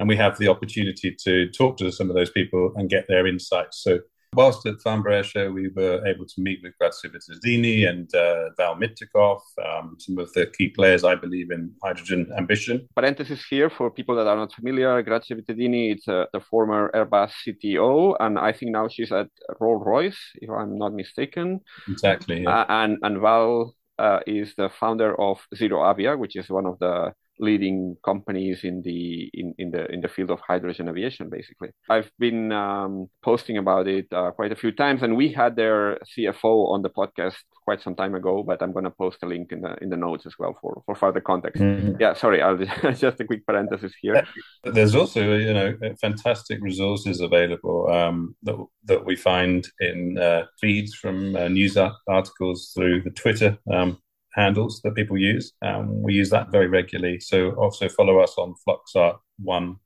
and 0.00 0.08
we 0.08 0.16
have 0.16 0.38
the 0.38 0.48
opportunity 0.48 1.14
to 1.22 1.48
talk 1.50 1.76
to 1.78 1.92
some 1.92 2.10
of 2.10 2.16
those 2.16 2.30
people 2.30 2.72
and 2.76 2.90
get 2.90 3.06
their 3.06 3.26
insights. 3.26 3.82
So 3.82 4.00
whilst 4.34 4.66
at 4.66 4.80
Farnborough 4.82 5.22
we 5.52 5.68
were 5.68 6.04
able 6.06 6.26
to 6.26 6.40
meet 6.40 6.60
with 6.62 6.76
Grazia 6.78 7.10
Vittadini 7.10 7.88
and 7.88 8.12
uh, 8.14 8.50
Val 8.56 8.76
Miftakhov, 8.76 9.40
um, 9.64 9.96
some 9.98 10.18
of 10.18 10.32
the 10.32 10.46
key 10.46 10.68
players, 10.68 11.04
I 11.04 11.14
believe, 11.14 11.50
in 11.50 11.72
hydrogen 11.82 12.30
ambition. 12.36 12.88
Parenthesis 12.96 13.44
here 13.48 13.70
for 13.70 13.90
people 13.90 14.14
that 14.16 14.26
are 14.26 14.36
not 14.36 14.52
familiar. 14.52 15.02
Grazia 15.02 15.36
Vittadini 15.36 15.94
is 15.96 16.06
uh, 16.08 16.26
the 16.32 16.40
former 16.40 16.90
Airbus 16.94 17.32
CTO, 17.46 18.16
and 18.20 18.38
I 18.38 18.52
think 18.52 18.72
now 18.72 18.88
she's 18.88 19.12
at 19.12 19.28
Rolls 19.60 19.82
Royce, 19.84 20.20
if 20.36 20.50
I'm 20.50 20.78
not 20.78 20.92
mistaken. 20.92 21.60
Exactly. 21.88 22.42
Yeah. 22.42 22.60
Uh, 22.60 22.66
and, 22.68 22.98
and 23.02 23.20
Val 23.20 23.74
uh, 23.98 24.20
is 24.26 24.54
the 24.56 24.70
founder 24.80 25.18
of 25.20 25.40
ZeroAvia, 25.54 26.18
which 26.18 26.36
is 26.36 26.48
one 26.48 26.66
of 26.66 26.78
the 26.78 27.12
leading 27.38 27.96
companies 28.04 28.60
in 28.64 28.82
the 28.82 29.30
in, 29.34 29.54
in 29.58 29.70
the 29.70 29.90
in 29.92 30.00
the 30.00 30.08
field 30.08 30.30
of 30.30 30.40
hydrogen 30.40 30.88
aviation 30.88 31.28
basically. 31.28 31.70
I've 31.88 32.10
been 32.18 32.52
um, 32.52 33.08
posting 33.22 33.58
about 33.58 33.88
it 33.88 34.06
uh, 34.12 34.30
quite 34.30 34.52
a 34.52 34.56
few 34.56 34.72
times 34.72 35.02
and 35.02 35.16
we 35.16 35.32
had 35.32 35.56
their 35.56 35.98
cfo 36.16 36.68
on 36.68 36.82
the 36.82 36.90
podcast 36.90 37.36
quite 37.64 37.82
some 37.82 37.94
time 37.94 38.14
ago 38.14 38.42
but 38.42 38.62
i'm 38.62 38.72
going 38.72 38.84
to 38.84 38.90
post 38.90 39.18
a 39.22 39.26
link 39.26 39.50
in 39.52 39.62
the 39.62 39.74
in 39.82 39.88
the 39.88 39.96
notes 39.96 40.26
as 40.26 40.34
well 40.38 40.56
for 40.60 40.82
for 40.86 40.94
further 40.94 41.20
context. 41.20 41.60
Mm-hmm. 41.60 41.94
yeah 41.98 42.14
sorry 42.14 42.42
i'll 42.42 42.56
just, 42.56 43.00
just 43.00 43.20
a 43.20 43.24
quick 43.24 43.44
parenthesis 43.46 43.92
here. 44.00 44.26
There's 44.62 44.94
also 44.94 45.36
you 45.36 45.54
know 45.54 45.76
fantastic 46.00 46.60
resources 46.62 47.20
available 47.20 47.90
um, 47.90 48.36
that 48.42 48.56
that 48.84 49.04
we 49.04 49.16
find 49.16 49.66
in 49.80 50.18
uh, 50.18 50.44
feeds 50.60 50.94
from 50.94 51.34
uh, 51.36 51.48
news 51.48 51.76
articles 52.06 52.72
through 52.74 53.02
the 53.02 53.10
twitter 53.10 53.58
um, 53.72 53.98
handles 54.34 54.80
that 54.82 54.94
people 54.94 55.16
use. 55.16 55.52
Um, 55.62 56.02
we 56.02 56.14
use 56.14 56.30
that 56.30 56.50
very 56.50 56.66
regularly. 56.66 57.20
So 57.20 57.52
also 57.52 57.88
follow 57.88 58.18
us 58.18 58.34
on 58.36 58.54
Fluxart1 58.66 59.76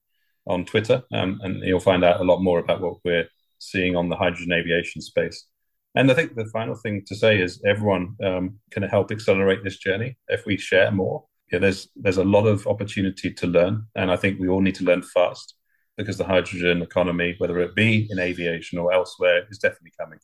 on 0.46 0.64
Twitter, 0.64 1.02
um, 1.12 1.38
and 1.42 1.62
you'll 1.62 1.80
find 1.80 2.04
out 2.04 2.20
a 2.20 2.24
lot 2.24 2.40
more 2.40 2.58
about 2.58 2.80
what 2.80 2.96
we're 3.04 3.28
seeing 3.58 3.96
on 3.96 4.08
the 4.08 4.16
hydrogen 4.16 4.52
aviation 4.52 5.02
space. 5.02 5.46
And 5.94 6.10
I 6.10 6.14
think 6.14 6.34
the 6.34 6.46
final 6.46 6.74
thing 6.74 7.02
to 7.06 7.14
say 7.14 7.40
is 7.40 7.62
everyone 7.66 8.16
um, 8.24 8.58
can 8.70 8.82
help 8.82 9.10
accelerate 9.10 9.64
this 9.64 9.78
journey 9.78 10.16
if 10.28 10.46
we 10.46 10.56
share 10.56 10.90
more. 10.90 11.24
Yeah, 11.52 11.58
there's 11.58 11.88
there's 11.96 12.18
a 12.18 12.24
lot 12.24 12.46
of 12.46 12.66
opportunity 12.66 13.32
to 13.32 13.46
learn, 13.46 13.86
and 13.96 14.10
I 14.10 14.16
think 14.16 14.38
we 14.38 14.48
all 14.48 14.60
need 14.60 14.74
to 14.76 14.84
learn 14.84 15.02
fast 15.02 15.54
because 15.96 16.16
the 16.16 16.24
hydrogen 16.24 16.82
economy, 16.82 17.34
whether 17.38 17.58
it 17.58 17.74
be 17.74 18.06
in 18.10 18.18
aviation 18.18 18.78
or 18.78 18.92
elsewhere, 18.92 19.46
is 19.50 19.58
definitely 19.58 19.92
coming. 19.98 20.18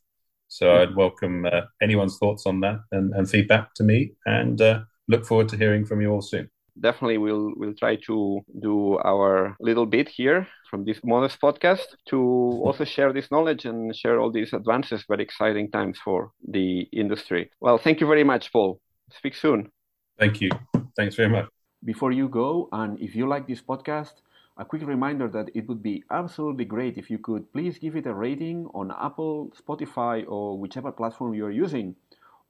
So 0.55 0.73
I'd 0.77 0.95
welcome 0.95 1.45
uh, 1.45 1.63
anyone's 1.81 2.17
thoughts 2.17 2.45
on 2.45 2.61
that 2.61 2.79
and, 2.93 3.13
and, 3.13 3.29
feedback 3.29 3.73
to 3.73 3.83
me, 3.83 4.13
and 4.25 4.61
uh, 4.61 4.83
look 5.09 5.25
forward 5.25 5.49
to 5.49 5.57
hearing 5.57 5.83
from 5.83 5.99
you 5.99 6.09
all 6.11 6.21
soon. 6.21 6.49
Definitely, 6.79 7.17
we'll 7.17 7.51
we'll 7.57 7.73
try 7.73 7.97
to 8.07 8.39
do 8.61 8.97
our 8.99 9.57
little 9.59 9.85
bit 9.85 10.07
here 10.07 10.47
from 10.69 10.85
this 10.85 11.01
modest 11.03 11.41
podcast 11.41 11.87
to 12.05 12.19
also 12.65 12.85
share 12.85 13.11
this 13.11 13.29
knowledge 13.31 13.65
and 13.65 13.93
share 13.93 14.17
all 14.21 14.31
these 14.31 14.53
advances. 14.53 15.03
Very 15.09 15.23
exciting 15.23 15.71
times 15.71 15.99
for 16.01 16.31
the 16.47 16.87
industry. 16.93 17.51
Well, 17.59 17.77
thank 17.77 17.99
you 17.99 18.07
very 18.07 18.23
much, 18.23 18.53
Paul. 18.53 18.79
Speak 19.11 19.35
soon. 19.35 19.69
Thank 20.17 20.39
you. 20.39 20.51
Thanks 20.95 21.15
very 21.15 21.29
much. 21.29 21.49
Before 21.83 22.13
you 22.13 22.29
go, 22.29 22.69
and 22.71 22.97
if 23.01 23.13
you 23.13 23.27
like 23.27 23.45
this 23.45 23.61
podcast 23.61 24.13
a 24.57 24.65
quick 24.65 24.85
reminder 24.85 25.27
that 25.27 25.49
it 25.53 25.67
would 25.67 25.83
be 25.83 26.03
absolutely 26.09 26.65
great 26.65 26.97
if 26.97 27.09
you 27.09 27.17
could 27.17 27.51
please 27.51 27.77
give 27.77 27.95
it 27.95 28.05
a 28.05 28.13
rating 28.13 28.67
on 28.73 28.91
Apple, 28.91 29.51
Spotify, 29.61 30.25
or 30.27 30.57
whichever 30.57 30.91
platform 30.91 31.33
you're 31.33 31.51
using, 31.51 31.95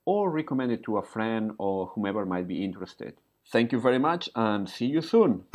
or 0.06 0.30
recommend 0.30 0.72
it 0.72 0.84
to 0.84 0.98
a 0.98 1.04
friend 1.04 1.52
or 1.58 1.88
whomever 1.88 2.26
might 2.26 2.48
be 2.48 2.64
interested. 2.64 3.16
Thank 3.52 3.72
you 3.72 3.80
very 3.80 4.00
much 4.00 4.30
and 4.36 4.70
see 4.70 4.86
you 4.86 5.02
soon. 5.02 5.46